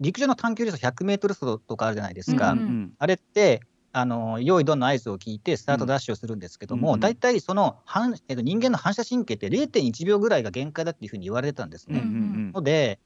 [0.00, 2.52] 陸上の短距離走100メートル走とかあるじゃないですか。
[2.52, 3.60] うんうん、あれって
[3.92, 12.00] あの用意どんの合図を聞いてスタートダッシュをするんですけども、大、う、体、ん、その反、えっと、人間の反射神経って0.1秒ぐらいが限界だっていうふうに言われてたんですね。
[12.00, 12.98] うんうん、ので、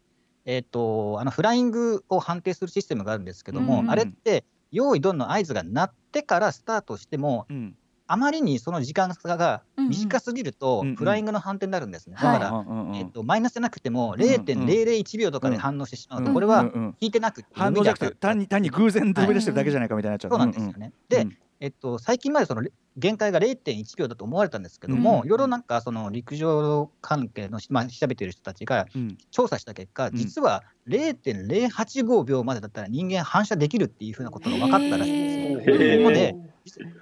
[0.46, 7.76] えっと、あのフライングを判定するシステムがあるんですけども、うんうん、あれって用意どんの合図が鳴ってからスタートしても、うん、
[8.10, 12.16] あまりにその時間差が短すぎると、フライングの反転になるんですね。
[12.16, 20.30] だから、えっと、マイナスじゃなくても、0.001秒とかで反応してしまうと、これは引いてなくて、反応じゃなくて、単に単に偶然飛び出してるだけじゃないかみたいになっちゃう。
[20.30, 20.92] そうなんですよね。
[21.10, 21.26] で、
[21.60, 22.62] えっと、最近までその
[22.96, 28.86] 限界が0.1秒だと思われたんですけども、いろいろなんかその陸上関係の、まあ、調べてる人たちが
[29.30, 36.02] 調査した結果、実は0.085秒までだったら人間反射できるっていうふうなことが分かったらしいんですよ。
[36.04, 36.36] ので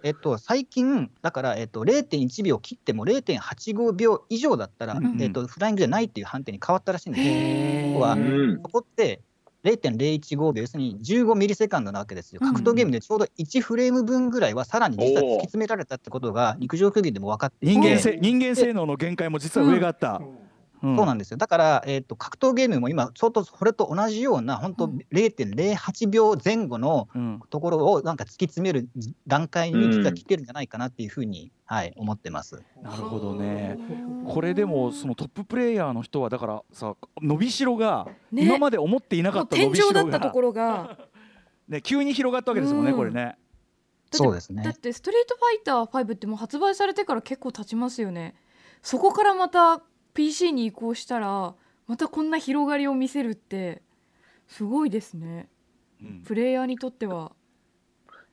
[0.03, 8.01] えっと、最近、だから、えっと、0.1秒切っても0.85秒以上だったら、うんえっと、フライングじゃないっていう判定に変わったらしいんですよ。
[8.01, 8.17] は。
[8.63, 9.21] そこって
[9.65, 12.41] 0.015秒、要するに15ミリセカンドなわけですよ。
[12.41, 17.67] 格闘ゲームでちょうど1フレーム分ぐらいはさらに実は突き詰められたってことが陸上競技でも分かって。
[17.67, 20.19] 人間性人間性能の限界も実は上がった。
[20.19, 20.46] うん
[20.83, 21.37] そうなんですよ。
[21.37, 27.09] だから、えっ、ー、と、格闘ゲームも今、ちょうどそれと同じような、本当0.08秒前後の
[27.51, 28.89] ところをなんか突き詰める
[29.27, 32.63] 段階に実は来てるんじゃないかなっていうふうに、はい、思ってます。
[32.83, 33.79] なるほどね。
[34.29, 40.99] これでも、そのトッププレイヤーの人は、だからさ、伸びしろが、今まで思っていなかった伸びしろが、ね、だったところが、
[41.69, 43.37] ね、急に広がったわけですもんね、これね。
[44.13, 44.63] そうですね。
[44.63, 48.35] だってストリートファイター5ってもう発売されてから結構経ちますよね。
[48.83, 49.83] そこからまた
[50.17, 51.55] PC に移行したら
[51.87, 53.83] またこんな広がりを見せるって
[54.49, 55.49] すごいですね、
[56.03, 57.33] うん、プレイヤーにとっては。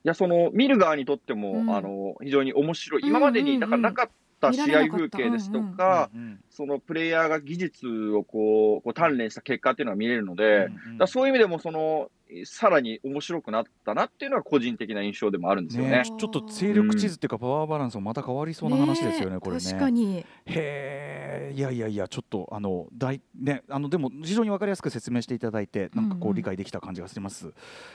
[0.06, 3.04] いやその見る側にとっても、うん、あの非常に面白い。
[3.06, 4.10] 今までになんかなかっ
[4.50, 4.54] った。
[4.54, 6.40] 試合風景ですとか、うんうん。
[6.50, 10.98] そのプレイヤーが技術をこうこう鍛錬した結果っていうのが見れるので、うんうん。
[10.98, 12.10] だそういう意味でもその、
[12.46, 15.92] さらに面白くなったなっていうのは個人的な印象でもあるんですよね。
[15.92, 19.64] ねちょっと勢力地図っていうかパワーバランスもまた変わりそうな話ですよね、これね。
[19.64, 27.54] 確かにへえいやいやいやちょっとあの大ねあのでも非常に分かりやすく説明していただいてなんかこうんううん理解できた感じがします。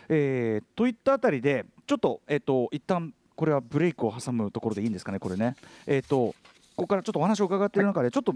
[0.09, 5.55] えーといったあたりでちょっとえっ、と一旦これはブレイクを挟むところでいいんですかねこれね。
[5.87, 6.35] えっ、と
[6.77, 8.35] ここからちょっとお話を伺っている中でちょっと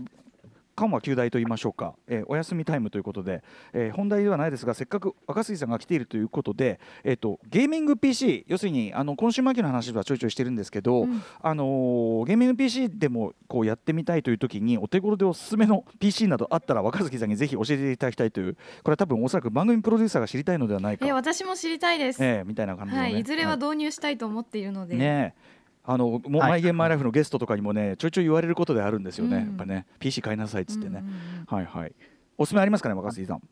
[0.74, 3.42] 緩和球大と言いましょうか、えーお休みタイムということで、
[3.72, 11.22] えー本題ではないですがせっかく若杉さんが来ているということで、えー、とゲーミング PC 要するにあの今週末期の話はちょいちょいしてるんですけど、うん。
[11.40, 23.12] あのーゲーミング PC でもこうやってみたいという時にお手頃でおすすめの PC などあったら若杉さんにぜひ教えていただきたいというこれは多分おそらく番組プロデューサーが知りたいのではないか、え私も知りたいです、ええみたいな感じの、ね。
[23.12, 26.50] はい、いずれは導入したいと思っているので、ねえあのもうはい。
[26.50, 29.46] マイゲームマイライフのゲストとかにもねちょいちょい言われることであるんですよね、うん。
[29.46, 29.86] やっぱね。
[29.98, 31.94] PC 買いなさいっつってね、うんはいはい。
[32.38, 33.42] おすすめありますかね若杉さん。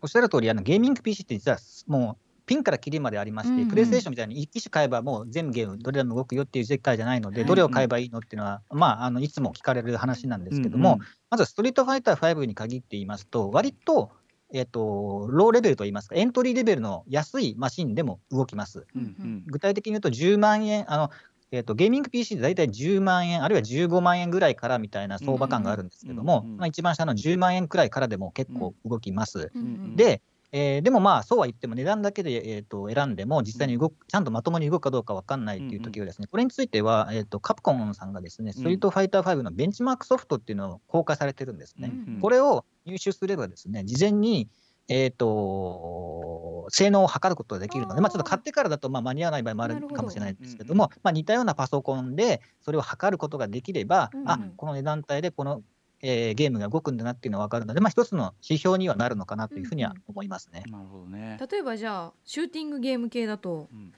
[0.00, 3.68] おっしゃる通り、あのゲーミング PC って実はもうピンからキリまでありまして、うんうん。
[3.68, 7.48] プレイステーションみたいに一機種買えばもう全部ゲームどれでも動くよっていう世界じゃないので、はい。
[7.48, 11.00] どれを買えばいいのっていうのは、まあ、あのいつも聞かれる話なんですけども、うん。
[11.00, 14.10] うんまずはストリートファイター5に限って言いますと、割と、
[14.52, 18.86] えっとローレベルといいますか、エントリーレベルの安いマシンでも動きます。
[18.94, 19.44] うんうん。
[19.46, 21.10] 具体的に言うと10万円、あの
[21.52, 29.52] えっとゲーミング PC で大体10万円、あるいは15万円ぐらいからみたいな相場感があるんですけども、まあ、一番下の10万円くらいからでも結構動きます。
[29.94, 30.22] で、
[30.52, 41.92] えーでもまあそうは言っても値段だけで、えー、と選んでも実際に動く、ちゃんとまともに動くかどうか分かんないっていう時はですね、これについては、えー、とカプコンさんがですね、ストリートファイター5のベンチマークソフトっていうのを公開されてるんですね。
[42.20, 44.48] これを入手すればですね、事前に、
[44.88, 54.30] えー、と性能を測ることができるので、まあ、ちょっと買ってからだとまあ間に合わない場合もあるかもしれないですけども、まあ、似たようなパソコンでそれを測ることができれば、うんうん。
[54.30, 55.62] あこの値段帯でこの、
[56.02, 60.64] えーゲームが動くんだなっていうのが分かるので、まあ、一つの指標にはなるのかなというふうには思いますね。
[60.70, 61.38] なるほどね。
[61.50, 63.92] 例えばじゃあシューティングゲーム系だとうん。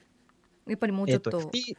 [0.67, 1.77] やっぱりもうちょっと,、えーと FP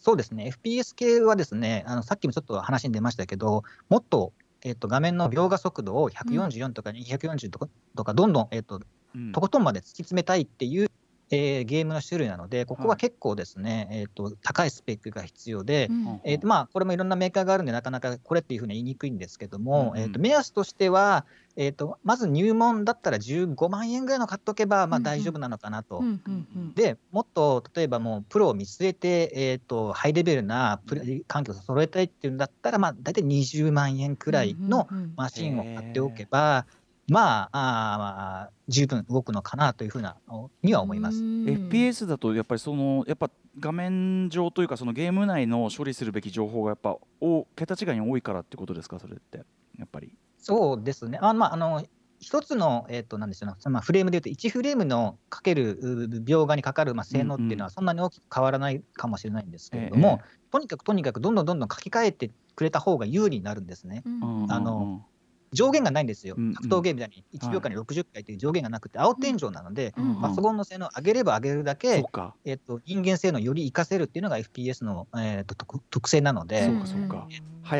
[0.00, 4.32] そうですね、FPS 系はですね、あのさっきもちょっと話に出ましたけど、もっと,、
[4.62, 8.80] えー、と画面の描画速度を144とか240とか,、とかどんどん、えー、と
[9.14, 9.32] うん。
[9.32, 10.90] とことんまで突き詰めたいっていう、
[11.30, 12.96] えーゲームの種類なので、ここははい。
[12.98, 16.20] 結構ですね、えー、と高いスペックが必要で、うん。
[16.24, 19.98] えーとまあ、これもいろんなメーカーがあるんで、なかなかこれっていうふうには言いにくいんですけども、うん。
[19.98, 21.24] うんえー、と目安としては、
[21.56, 25.02] えー、とまず入門だったら15万円ぐらいの買っとけば、まあ、うんうん。
[25.02, 25.98] 大丈夫なのかなと。
[25.98, 26.74] うんうんうん。
[26.74, 36.77] でもっと例えばもうプロを見据えて、えー、とハイレベルなプレイ環境を揃えたいっていうんだったら、まあ、大体20万円くらいのうんうんうんマシンを買っておけば、まああー
[37.08, 40.16] まあ十分動くのかなというふうな
[40.62, 41.18] には思います。
[41.18, 49.38] うん FPS だとやっぱりそのやっぱ画面上というかそのゲーム内の処理するべき情報がやっぱお桁違いに多いからってことですかそれって
[49.78, 50.12] やっぱり。
[50.38, 51.18] そうですね。
[51.20, 51.84] あまあ、あの
[52.20, 64.02] 一つの、えっとなんでしょうねまあ、フレームでいうと、1フレームのかけるう描画にかかる、まあ、性能っていうのは、そんなに大きく変わらないかもしれないんですけれども、とにかくとにかくどんどんどんどん書き換えてくれた方が有利になるんですね。
[64.04, 65.06] うんうんあの
[65.52, 67.24] 上限がないんですよ、格闘ゲームみたい。
[67.32, 72.34] に1秒間に60回という上限がなくて、青天井なので、うんパソコンの性能を上げれば上げるだけ、か。
[72.44, 76.70] えっと人間性能をより活かせるっていうのが FPS の、えっと特特性なので、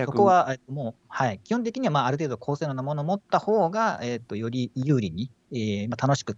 [0.04, 6.36] そこは、えっと、もう、はい、基本的には、まあ、ある程度高性能なものを持った方が、えっと、より有利に、えーまあ、楽しく、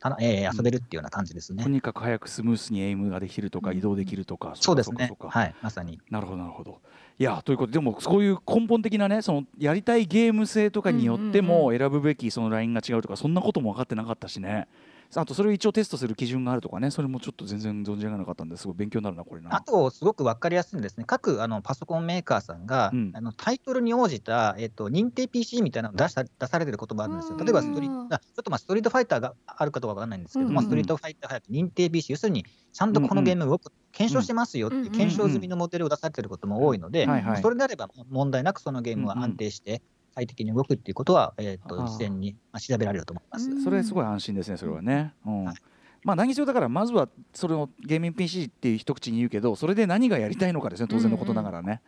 [0.00, 1.62] たのえー遊べるっていうような感じですね。
[1.62, 3.78] とにかく早くスムースにエイムができるとかうん。
[3.78, 5.10] 移動できるとか、そうですね。
[5.20, 6.00] はい、まさに。
[6.10, 6.80] なるほどなるほど。
[7.18, 14.68] いやということででもそういう根本的なねそのやりたいゲーム性とかによってうんも選ぶべきそのラインが違うとかそんなことも分かってなかったしね
[15.16, 16.90] あとそれを一応テストする基準があるとかね。
[16.90, 19.54] それもちょっと全然存じ上げなかったんですごい勉強になるなこれな。
[19.54, 21.04] あと、すごく分かりやすいんですね。
[21.04, 23.10] 各あのパソコンメーカーさんが、うん。
[23.14, 27.38] あのタイトルに応じた、えっと、認定 PC みたいなのを出した出されてる言葉あるんですよ。
[27.38, 28.06] 例えばストリうん。
[28.12, 30.66] あ、ちょっとまあストリートファイターがあるかどうかわからないんですけども、うん。
[30.66, 37.08] ストリートファイター5認定 PC、要するにちゃんとこのゲーム動く、検証してますよって検証済みのモデルを出されてることも多いので、
[37.42, 39.82] それであれば問題なくそのゲームは安定して
[40.14, 43.50] 最適に動くっていうことは、えっと事前にまあ調べられると思います。
[43.50, 43.62] うん。
[43.62, 45.44] それすごい安心ですねそれはね、うん。
[45.44, 45.56] はい。
[46.04, 51.82] まあ何にせよだからまずはそれをゲーミング PC っていう一口に言うけどそれで何がやりたいのかですね当然のことながらね、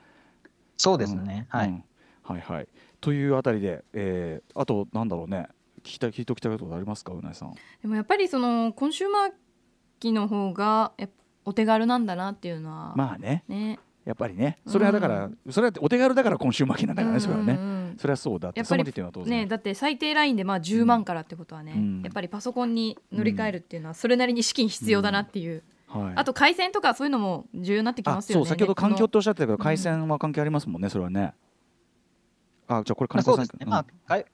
[0.76, 1.46] そうですね。
[1.48, 1.68] はい。
[1.68, 1.84] うん。
[2.22, 2.68] はいはい。
[3.00, 5.48] というあたりで、えーあとなんだろうね。
[5.82, 7.54] 聞きたい聞いておきたいことありますかうなえさん。
[7.82, 9.32] でもやっぱりそのコンシューマー
[9.98, 11.14] 機の方がやっぱ
[11.44, 13.42] お手軽なんだなっていうのは、まあね。
[13.48, 13.80] ね。
[14.04, 14.58] やっぱりね。
[14.66, 17.66] それはだから、それはお手軽だからコンシューマー機なんだからね、それはね、うんうん。
[17.66, 22.02] うんそれはそうだってやっぱりその理っていうのは当然、ね、だって最低ラインでまあ10万からってことはね、うん。
[22.02, 28.44] やっぱりパソコンに乗り換えるっていうのはそれなりに資金必要だなっていう、はい、あと回線とかそういうのも重要になってきますよね。
[28.44, 31.34] そう先ほど環境っておっしゃってたけど回線は関係ありますもんねそれはね。
[32.68, 33.50] あじゃあこれ金子さん、ね。
[33.66, 34.24] まあ、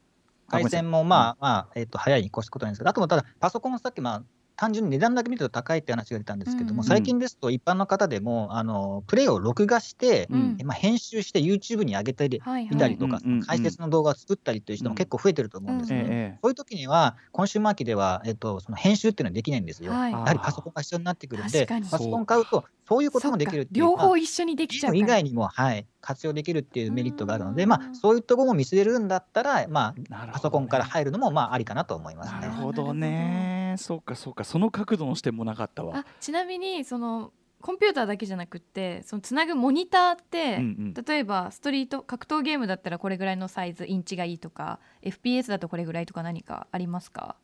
[0.49, 4.23] 回線もまあ、まあ、えっ、ー、と、早いに越すことなんですけど、あともただ、パソコンさっき、まあ、
[4.59, 16.01] 単純に値段だけ見ると高いって話が出たんですけども、うん、最近ですと一般の方でもあのプレイを録画して、うん、まあ、編集して YouTube に上げたり、見たりとか、解説の動画を作ったりという人も結構増えてると思うんですね。
[16.01, 19.93] うん、そういう時にはコンシューマー機では、えっと、その編集っていうのはできないんですよ。
[19.93, 32.41] はい、やはりパソコンが必要になってくるんでパソコン買うとそういうこともできるっていう両方一緒にできちゃう以外にも、はい、活用できるっていうメリットがあるので、まあ、そういうところも見据えるんだったら、まあ、パソコンから入るのもまあありかなと思いますね。
[32.41, 33.75] なるほどね。
[33.79, 34.45] そうかそうか。
[34.45, 36.07] その角度の視点もなかったわ。
[36.19, 47.37] ちなみにそのコンピューターだけじゃなくってそのつなぐモニターって、うんうん、例えばストリート格闘ゲームだったらこれぐらいのサイズインチがいいとか FPS だとこれぐらいとか何かありますか？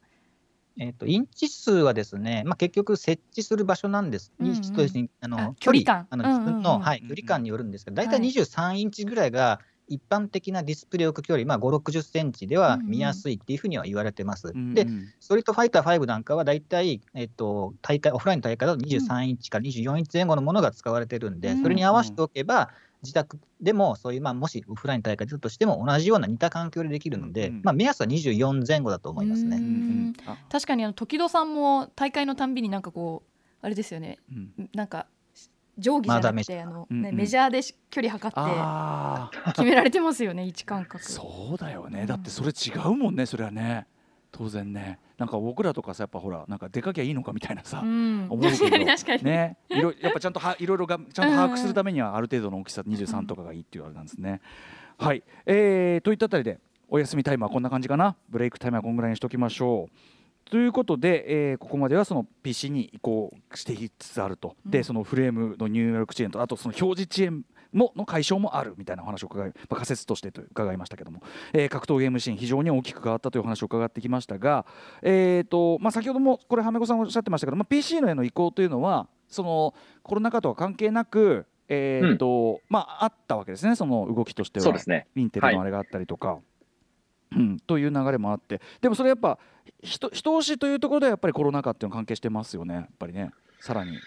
[0.79, 5.85] えーと、インチ数はですね、まあ、結局設置する場所なんです、うんうん、あの距離。
[5.85, 6.07] 感。
[6.11, 14.49] あの自分の、はい、距離感によるんですけど大体23インチぐらいが一般的なディスプレイ置く距離、まあ、5、60センチでは見やすいっていうふうには言われてます。
[14.49, 14.87] うんうん、で、
[15.21, 22.71] ストリートファイター5なんかは大体、えっと、大会、オフラインの大会だと23インチから24インチ前後のものが使われてるんで、それに合わせておけば、
[23.05, 29.61] 自宅でもそういう、まあ、もしオフライン大会だとしても同じような似た環境でできるので、うんまあ、目安は24前後だと思いますね。
[30.51, 33.31] 確かにあの時戸さんも大会のたんびになんかこう
[33.65, 35.07] あれですよね、うん、なんか
[35.79, 41.05] 定規じゃなくて、あのね、メジャーで距離測って決められてますよね位置感覚。
[41.05, 42.07] そうだよね。
[42.07, 43.87] だってそれ違うもんねそれはね。
[44.31, 48.79] 当然ねなんか僕らとかさやっぱほらなんか出かけゃいいのかみたいなさ、うん、思うけど。
[49.25, 49.57] ね。
[49.69, 54.41] いろやっぱちゃんとはいろいろがちゃんと把握するためにはある程度の大きさ23とかがいいっていうあれなんですね。
[54.99, 56.59] はい、えー、といったあたりで
[56.89, 58.17] お休みタイムはこんな感じかな。
[58.29, 60.51] ブレイクタイムはこんぐらいにしときましょう。
[60.51, 67.45] ということで、えー、ここまではその PC に移行していきつつあると、うん、でそのフレームの入力遅延とあとその表示遅延
[67.75, 71.23] もの解消もあるみたいなお話を伺い、まあ、仮説としてと伺いましたけども、
[71.53, 74.65] えー、格闘ゲームシーン非常に大きく変わったというお話を伺ってきましたが、
[75.03, 83.75] えーとまあ、先ほどもこれはめこさんおっしゃってましたけど、まあ、PC のへの移行というのはそのコロナ禍とは関係なくえーと、うん、まああったわけですね。
[83.75, 86.41] その動きとしては、ね、インテルのあれがあったりとか、は
[87.33, 88.61] い、うん、という流れもあって。
[88.81, 89.39] でもそれやっぱ
[89.83, 92.75] 人人押しというところではやっぱりコロナ禍っていうの関係してますよね。
[92.75, 93.31] やっぱりね。
[93.61, 93.99] さらに。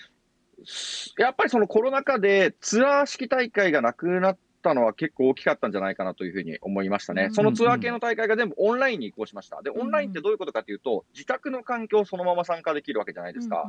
[1.17, 7.29] やっぱりそのコロナ禍でツアー式大会がなくなったのは結構大きかったんじゃないかなというふうに思いましたね。
[7.31, 9.61] そのツアー系の大会が全部オンラインに移行しました。
[9.61, 13.67] で、オンラインってどういうことかというと、自宅の環境をそのまま参加できるわけじゃないですか。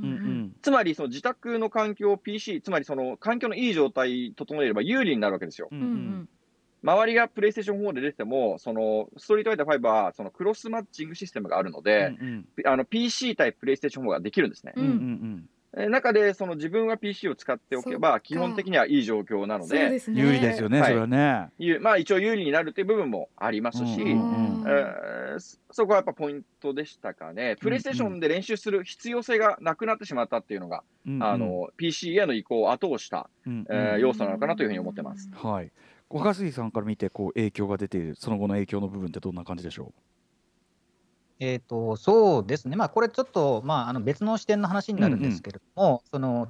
[0.62, 5.68] つまり、その自宅の環境、PC、つまりその環境のいい状態整えれば有利になるわけですよ。
[6.82, 14.72] 周りがプレイステーション4で出ても、そのストリートファイター5はそのクロスマッチングシステムがあるので、うんうん、あの PC 対プレイステーション4ができるんですね。
[14.76, 21.50] うんうんうん中でその自分は PC を使っておけば、基本的にはいい状況なので、でね、有利ですよね、はい、それはね。
[21.80, 33.66] まあ、一応有利になるという部分もありますし、うんえー、そこはやっぱポイントでしたかね、プレイステーションで練習する必要性がなくなってしまったっていうのが、うんあの PC への移行を後押した、うん。
[33.70, 35.30] えー、要素なのかなというふうに思ってます。
[35.34, 35.70] はい。
[36.10, 40.00] 若杉さんから見てこう影響が出ているその後の影響の部分ってどんな感じでしょう？
[41.40, 46.48] えーと、そうですね、まあ、これちょっと、まあ、あの別の視点の話になるんですけれども、うんうん、その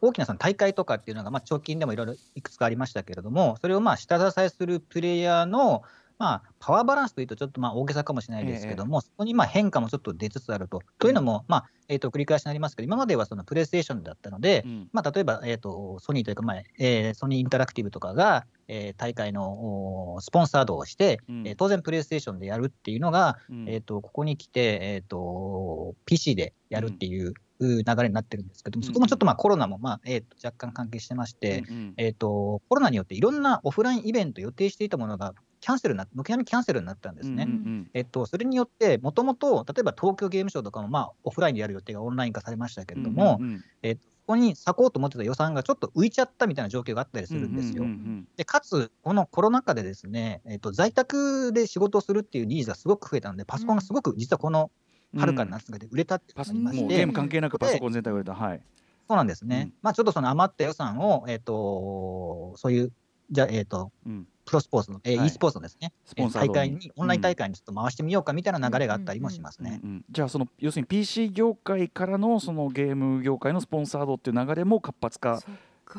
[0.00, 5.82] 大きなその大会とかっていうのが、まあ、直近でもいろいろいくつかありましたけれども、それをまあ下支えするプレイヤーの、
[6.20, 10.82] まあ、パワーバランスというとちょっとまあ大げさかもしれないですけども、えそこにまあ変化もちょっと出つつあると。
[10.98, 27.32] というのも、まあえー、と繰り返しになりますけど、今まではそのプレイステーションだったので、うん、まあ、例えば、えーと、ソニーというか、まあえー、ソニーインタラクティブとかが、えー、大会のスポンサードをして、うん、えー、当然プレイステーションでやるっていうのが、うん、えーと、ここに来て、えーと、PC でやるっていう。
[27.62, 37.44] 流れになってるんですけども、そこもちょっとまあコロナもまあ、えー、と若干関係してまして、うんうん、えーと、コロナによっていろんなオフラインイベント予定していたものがキャンセルな、軒並みキャンセルになったんですね。
[37.44, 47.82] うんうん、えっと、それによって、もともと、例えば東京ゲームショウとかも、まあ、オフラインでやる予定がオンライン化されましたけれども、うんうんうん、えっと、そこに咲こうと思ってた予算がちょっと浮いちゃったみたいな状況があったりするんですよ。
[47.82, 54.70] うんうんうんうん、でかつ、このコロナ禍でですね、えっと、在宅で仕事をするっていうニーズがすごく増えたので、パソコンがすごく実はこの
[55.18, 58.34] 春から夏がで売れたってありまして、うん、ゲーム関係なくパソコン全体売れた。
[58.34, 58.62] はい。
[59.08, 59.62] そうなんですね。
[59.66, 62.92] うん、まあ、ちょっとその余った予算を、えっ、と、そういう、
[63.32, 69.80] じゃえっ、と、うんプロスポーツの、えーはい、e スポーツのですね、スポンサー大会に、オンライン大会にちょっと回してみようかみたいな流れがあったりもしますね。
[70.10, 75.40] じゃあ、その要するに PC 業界からのそのゲーム業界のスポンサードっていう流れも活発化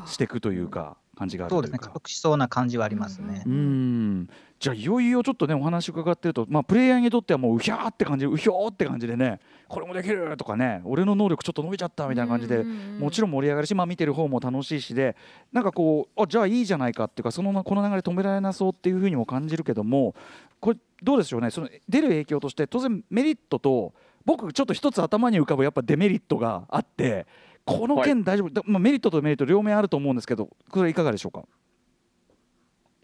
[0.04, 0.98] していくというか。
[1.22, 1.72] 感じがあるそうです。
[1.72, 3.44] ね、加速しそうな感じはありますね。
[3.46, 4.28] うん。
[4.58, 12.62] じゃあいよいよちょっとねお話伺ってると、まあ、プレイヤーにとってはもううひゃーって感じうひょーって感じでねこれもできるとかね俺の能力ちょっと伸びちゃったみたいな感じで
[13.00, 15.16] もちろん盛り上がるし、まあ、見てる方も楽しいしで
[15.52, 20.14] なんかこうあじゃあいいじゃないかっていうかそのこの流れ止められなそうっていうふうにも感じるけども
[20.60, 21.50] これどうでしょうね？
[21.50, 23.92] その出る影響として当然メリットと
[24.24, 27.26] 僕ちょっと一つ頭に浮かぶやっぱデメリットがあって
[27.64, 31.44] この件大丈夫、はい、まあ、メリットとメリット両面あると思うんですけどこれいかがでしょうか？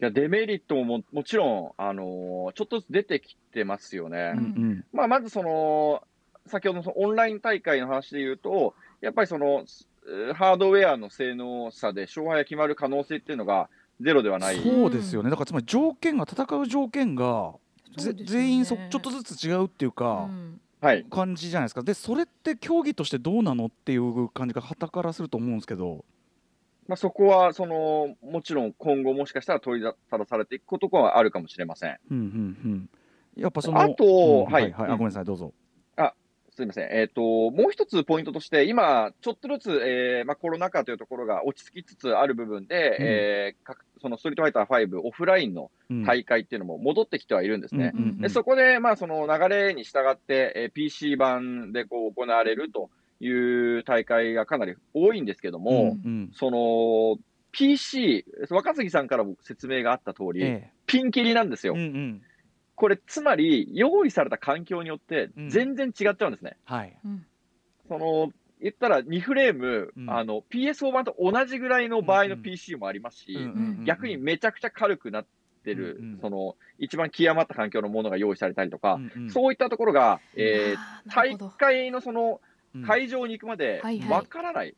[0.01, 4.33] いや、デメリットもももちろん、あのー、ちょっとずつ出てきてますよね。
[4.37, 6.05] うんうん、まあ、まずその、
[6.47, 9.65] 先ほどのそのオンライン大会の話で言うと、やっぱりその、
[10.35, 13.69] ハードウェアの性能差で勝敗が決まる可能性っていうのが
[14.01, 14.63] ゼロではない。
[14.63, 17.55] そうですよね、だからつまり条件が、戦う条件が、
[17.97, 20.33] ね、全員そちょっとずつ違うっていうか、う
[21.11, 26.05] 感じじゃないですか、でそれって競技としてどうなのっていう感じが、はたからすると思うんですけど。
[26.87, 31.99] まあ、そこはそのもちろん今後もしかしたら問いただされていくことはあるかもしれません。
[32.11, 32.25] うんうん
[32.65, 32.91] うん、
[33.37, 35.53] やっぱそのあと、うん、はい、はい、あごめんなさいどうぞ。
[36.59, 45.71] あすみません、えーと、もう一つポイントとして、今、ちょっとずつ、えーまあ、コロナ禍というところが落ち着きつつある部分で、うん、えー、そのストリートファイター5オフラインの
[46.05, 47.93] 大会っていうのも戻ってきてはいるんですね。
[48.21, 52.91] でそこで、まあ、その流れに従って、えー、PC 版でこう行われると
[53.21, 57.19] いう大会がかなり多いんですけども、うんうん、その
[57.53, 61.75] PC、若杉さんからも説明があった通り、ええ、ピンキリなんですよ。
[61.75, 62.23] うんうん、
[62.79, 66.57] これ、つまり、用意された環境によって全然違っちゃうんですね。
[66.69, 66.97] うん、はい。
[67.89, 73.37] その、言ったら2フレーム、うん、あの、PS4 版と同じぐらいの場合の PC もありますし、
[73.85, 75.27] 逆にめちゃくちゃ軽くなっ
[75.65, 82.41] てる、うんうん、その、一番極まった環境のものが用意されたりとか、うんうん、そういったところが、えー、大会のその、
[82.87, 84.75] 会場に行くまでわからないっ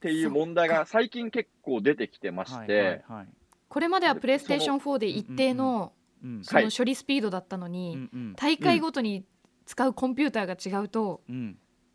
[0.00, 3.02] ていう問題が最近結構出てきてまして、
[3.68, 5.92] これまではプレイステーション4で一定の
[6.42, 9.24] その処理スピードだったのに、大会ごとに
[9.66, 11.22] 使うコンピューターが違うと、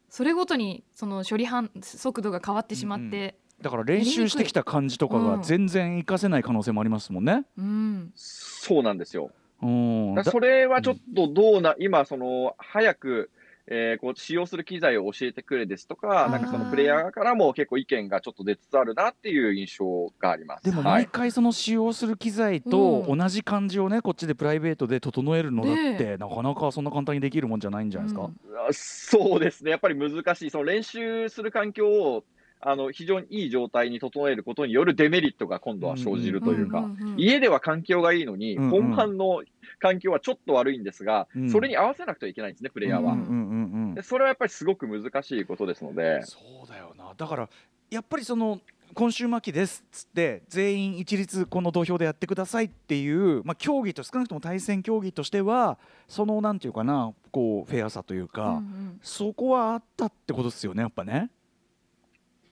[0.10, 7.46] それごとにその処理班速度が変わってしまって、だから練習してきた感じとかが全然活かせない可能性もありますもんね。
[7.58, 9.32] うん、そうなんですよ。
[9.62, 13.32] それはちょっとどうな、今その早く
[13.68, 20.66] えー、こう使用する機材を教えてくれですとか、なんかそのプレイヤーからも結構意見がちょっと出つつあるなっていう印象があります。
[20.66, 28.34] でも毎回その使用する機材と同じ感じをね、こっちでプライベートで整えるのだって、なかなかそんな簡単にできるもんじゃないんじゃないですか、うん、
[28.72, 32.24] そうですね、やっぱり難しい、その練習する環境を
[32.62, 39.44] あの非常にいい状態に整えることによるデメリットが今度は生じるというか、家では環境がいいのに、本番の
[39.80, 43.96] 環境はちょっと悪いんですが、それに合わせなくてはいけないんですね、プレイヤーは。
[43.96, 46.24] でそれはやっぱりすごく難しいことですので。
[46.24, 47.50] そうだよなだから
[47.90, 48.60] やっぱりその
[48.94, 61.30] 今週末期ですっつって全員一律この土俵でやってくださいっていう、まあ、競技と少なくとも対戦競技としてはそのなんていうかなこうフェアさというか、うんうん、そこはあったってことですよねやっぱね。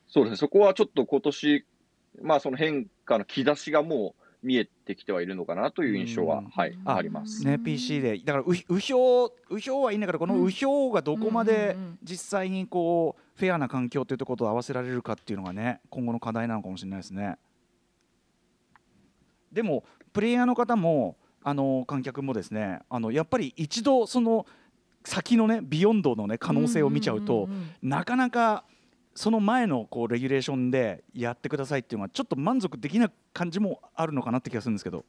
[0.08, 1.66] そうですね、そこはちょっと今年、
[2.22, 7.44] まあその変化の兆しがもう見えてきてはいるのかなという印象は、はい、あります。
[7.46, 17.38] ね、PC で、だからうひょう、うひょうはいいんだけど、このうひょうがどこまで実際にこう、フェアな環境というところと合わせられるかっていうのがね、今後の課題なのかもしれないですね。
[19.52, 21.16] でも、プレイヤーの方も、
[21.46, 24.46] あの観客もですね、あのやっぱり一度その
[25.04, 27.50] 先のねビヨンドのね可能性を見ちゃうと、
[27.82, 28.64] なかなか
[29.16, 35.06] その前のこうレギュレーションでやってくださいっていうのはちょっと満足できない感じもあるのかなって気がするんですけど。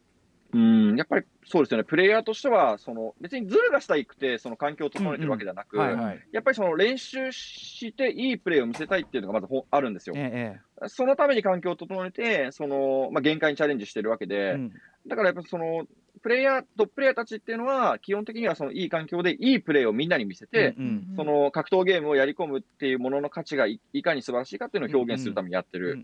[0.53, 10.15] うんやっぱりそうですよね、プレイヤーとしては、その別にずるがしたいくて、その環境を整えてるわけではなく、やっぱりその練習していいプレーを見せたいっていうのがまずあるんですよ。
[10.17, 14.71] ええ、そのために環境を整えて、そのまあ、限界にチャレンジしてるわけで、うん、
[15.07, 15.85] だからやっぱその
[16.21, 25.99] プレイヤー、トッププレイヤーたちっていうのは、基本的にはそのいい環境でいいプレーをみんなに見せて、うんうん、その格闘ゲームをやり込むっていうものの価値がいかに素晴らしいかっていうのを表現するためにやってる、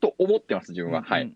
[0.00, 1.02] と思ってます、自分は。
[1.02, 1.32] はい。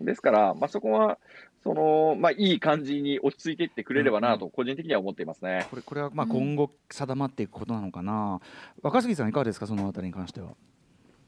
[0.00, 1.18] ですから、まあ、そこは、
[1.62, 5.66] そのまあ、いい感じに落ち着いていってくれればなと、個人的には思っていますね。
[5.70, 8.40] これこれはまあ今後、定まっていくことなのかな、
[8.82, 10.54] 若杉さん、いかがですか、そのあたりに関しては。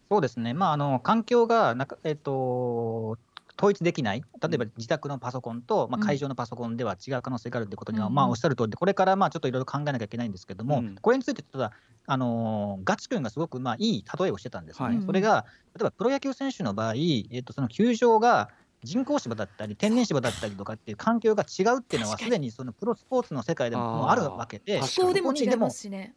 [0.09, 3.19] そうですね、まあ、あの環境がなか、えっと、
[3.59, 11.73] 統一できない、例えば自宅のパソコンと、まあ、会場のパソコンでは違う可能性があるということには、うん、まあ、おっしゃる通りで、これからまあちょっといろいろ考えなきゃいけないんですけども、うん、これについて、ただ、
[12.07, 18.51] あのー、ガチ君がすごくまあいい例えをしてたんですね、はい、それが例えばプロ野球選手の場合、えー、とその球場が
[18.85, 26.15] 人工芝だったり、天然芝だったりとかっていう環境が違うっていうのは、すでにそのプロスポーツの世界でももあるわけで、気候でも違いますしね。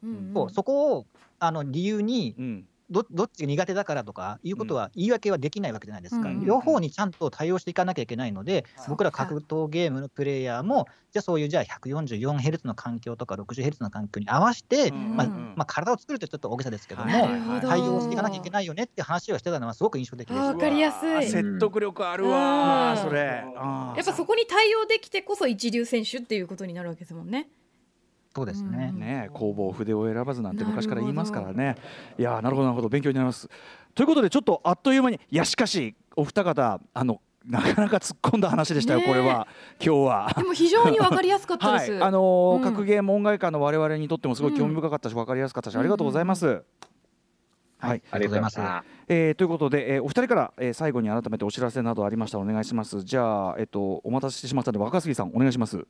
[0.53, 1.05] そこを
[1.39, 2.35] あの理由に、
[2.89, 8.81] どどっちが苦手だからとかいうことは言い訳はできないわけじゃないですか、うん、両方にちゃんと対応していかなきゃいけないので、う。
[8.81, 17.11] ん、僕ら格闘ゲームのプレイヤーも、じゃあそういうじゃあ 144Hz の環境とか 60Hz の環境に合わせて、まあまあ、体を作るってちょっと大げさですけども、
[17.61, 21.29] 対応していかなきゃいけないよねって話をしてたのは、すごく印象的ですわかりやすい。
[21.29, 23.19] 説得力あるわ、それ。
[23.19, 27.49] やっぱそこに対応できてこそ一流選手っていうことになるわけですもんね。
[28.35, 31.75] そうですね,、ね工房筆を選ばずなんて昔から言いますからね
[32.17, 33.49] いやなるほどなるほど勉強になります
[33.95, 39.47] ということでちょっとあっという間にいやしかしお二方あのなかなか突っ込んだ話でしたよ、これは
[39.83, 40.33] 今日は。
[40.37, 41.91] でも非常にわかりやすかったです。
[41.93, 46.47] はい、あのーうん、格ゲー門外観の我々にとってもすごい興味深かったし、わかりやすかったし、ありがとうございます。
[46.47, 46.63] うん、
[47.79, 48.59] はい、ありがとうございます。
[49.07, 53.03] えー、ということで、えー、お二人から、えー、最後に改めてお知らせなどありましたらお願いします。
[53.03, 55.87] じゃあ、えっ、と、お待たせしてしまったので、若杉さん、お願いします。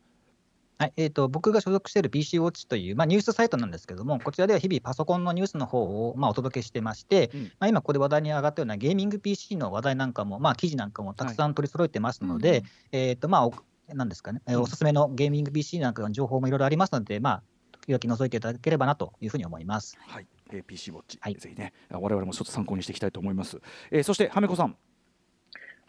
[0.79, 12.63] はいえーと、僕が所属している PC ウォッチという、まあ、ニュースサイトなんですけれども、こちらでは日々パソコンのニュースの方を、まあ、お届けしてまして、うん、まあ、今ここで話題に上がったようなゲーミング PC の話題なんかも、まあ、記事なんかもたくさん取り揃えてますので、はい、
[12.93, 17.43] えーとまあ、なんですかね、おすすめのゲーミング PC なんかの情報もいろいろありますので、まあ、
[17.81, 19.97] 時々覗いていただければなというふうに思います。
[20.07, 23.59] はい、えー、PC ウォッチ、はい、ぜひね、我々もちょっと参考にしていきたいと思います。
[23.91, 24.77] えー、そして、はめこさん。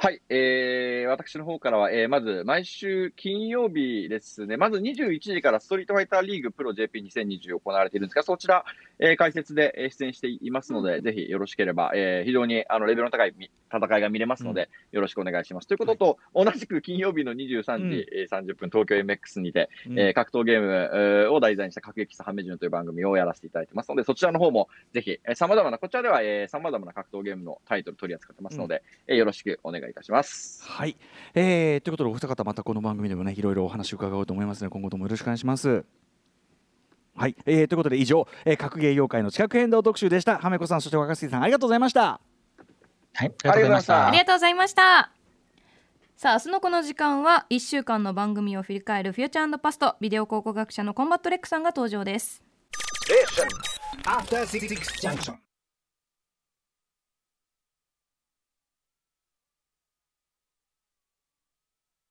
[0.02, 8.64] はい、えー、私の方からは、えー、まず毎週金曜日ですね、まず21時からストリートファイターリーグプロ JP2020 行われているんですが、そちら、
[8.98, 13.34] えー、解説で出演していますので、うん、ぜひよろしければ、えー、非常にあのレベルの高い
[13.70, 15.68] 戦いが見れますので、うん、よろしくお願いします。
[15.68, 30.62] ということと、はい、同じく金曜日の23時、うん、30分、東京 MX にて、うん、えー、格闘ゲームを題材にした格撃さハメジュンという番組をやらせていただいてますので、そちらの方もぜひ、さまざまな、こちらではさまざまな格闘ゲームのタイトル取り扱ってますので、うん、えー、よろしくお願いいたします。
[30.64, 30.96] はい、
[31.34, 35.84] えー、ということでお二方またこの番組でもねいろいろお話を伺おうと思いますので今後ともよろしくお願いします。
[37.14, 40.38] はい、えー、ということで以上、えー、格ゲー業界の地殻変動特集でした。
[40.38, 42.20] はめこさんそして若杉さんありがとうございました。
[43.12, 44.06] はい、ありがとうございました。
[44.06, 45.12] ありがとうございました。
[46.16, 52.42] さあ明日のこの時間は1週間の番組を振り返るフューチャーパストビデオ考古学者のコンバットレックさんが登場です。
[53.10, 53.14] え